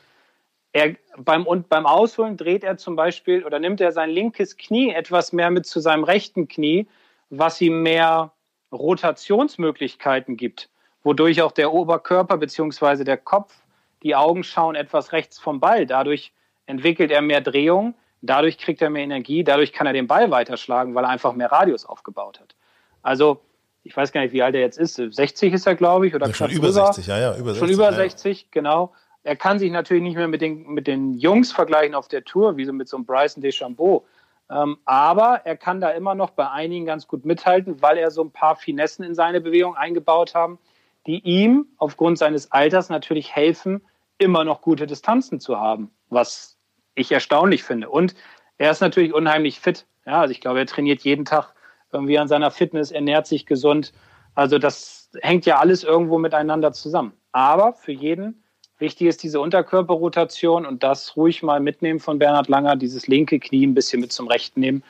[0.72, 4.90] er, beim, und beim Ausholen dreht er zum Beispiel oder nimmt er sein linkes Knie
[4.92, 6.86] etwas mehr mit zu seinem rechten Knie,
[7.30, 8.32] was ihm mehr
[8.73, 10.69] Rotationsmöglichkeiten gibt,
[11.03, 13.05] wodurch auch der Oberkörper bzw.
[13.05, 13.55] der Kopf,
[14.03, 15.87] die Augen schauen etwas rechts vom Ball.
[15.87, 16.33] Dadurch
[16.67, 20.95] entwickelt er mehr Drehung, dadurch kriegt er mehr Energie, dadurch kann er den Ball weiterschlagen,
[20.95, 22.55] weil er einfach mehr Radius aufgebaut hat.
[23.03, 23.41] Also
[23.87, 24.97] ich weiß gar nicht, wie alt er jetzt ist.
[24.97, 27.59] 60 ist er, glaube ich, oder ja, schon über 60, ja, ja, über 60.
[27.59, 28.47] Schon über 60, ja.
[28.51, 28.93] genau.
[29.23, 32.57] Er kann sich natürlich nicht mehr mit den, mit den Jungs vergleichen auf der Tour,
[32.57, 34.05] wie so mit so einem Bryson DeChambeau.
[34.51, 38.22] Ähm, aber er kann da immer noch bei einigen ganz gut mithalten, weil er so
[38.22, 40.59] ein paar Finessen in seine Bewegung eingebaut haben,
[41.07, 43.82] die ihm aufgrund seines Alters natürlich helfen,
[44.18, 46.57] immer noch gute Distanzen zu haben, was
[46.94, 47.88] ich erstaunlich finde.
[47.90, 48.14] Und
[48.59, 49.86] er ist natürlich unheimlich fit.
[50.07, 51.55] Ja, also ich glaube, er trainiert jeden Tag
[51.92, 53.92] irgendwie an seiner Fitness, ernährt sich gesund.
[54.34, 57.12] Also das hängt ja alles irgendwo miteinander zusammen.
[57.32, 58.42] Aber für jeden
[58.79, 63.66] Wichtig ist diese Unterkörperrotation und das ruhig mal mitnehmen von Bernhard Langer, dieses linke Knie
[63.66, 64.83] ein bisschen mit zum rechten nehmen,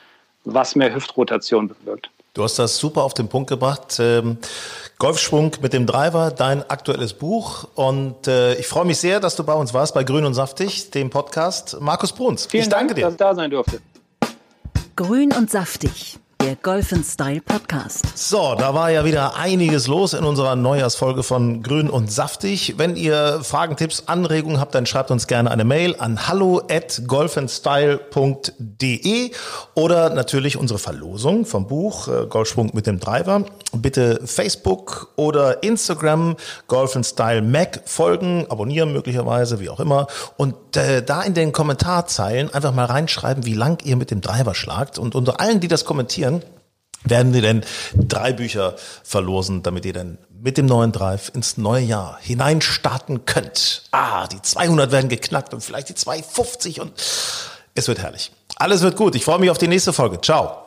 [0.43, 2.09] was mehr Hüftrotation bewirkt.
[2.33, 3.97] Du hast das super auf den Punkt gebracht.
[3.99, 4.37] Ähm,
[4.99, 7.67] Golfschwung mit dem Driver, dein aktuelles Buch.
[7.75, 10.91] Und äh, ich freue mich sehr, dass du bei uns warst, bei Grün und Saftig,
[10.91, 11.77] dem Podcast.
[11.79, 13.01] Markus Bruns, Vielen ich danke Dank, dir.
[13.05, 13.79] dass ich da sein durfte.
[14.95, 18.17] Grün und Saftig der Golf Style Podcast.
[18.17, 22.75] So, da war ja wieder einiges los in unserer Neujahrsfolge von Grün und Saftig.
[22.77, 27.01] Wenn ihr Fragen, Tipps, Anregungen habt, dann schreibt uns gerne eine Mail an hallo at
[27.05, 29.31] golfandstyle.de
[29.73, 33.43] oder natürlich unsere Verlosung vom Buch äh, Golfschwung mit dem Driver.
[33.73, 36.37] Bitte Facebook oder Instagram
[36.67, 40.07] Golf Style Mac folgen, abonnieren möglicherweise, wie auch immer.
[40.37, 44.55] Und äh, da in den Kommentarzeilen einfach mal reinschreiben, wie lang ihr mit dem Driver
[44.55, 44.97] schlagt.
[44.97, 46.36] Und unter allen, die das kommentieren,
[47.03, 47.63] werden wir denn
[47.95, 53.83] drei Bücher verlosen, damit ihr dann mit dem neuen Drive ins neue Jahr hineinstarten könnt.
[53.91, 56.93] Ah, die 200 werden geknackt und vielleicht die 250 und
[57.75, 58.31] es wird herrlich.
[58.55, 59.15] Alles wird gut.
[59.15, 60.19] Ich freue mich auf die nächste Folge.
[60.21, 60.66] Ciao.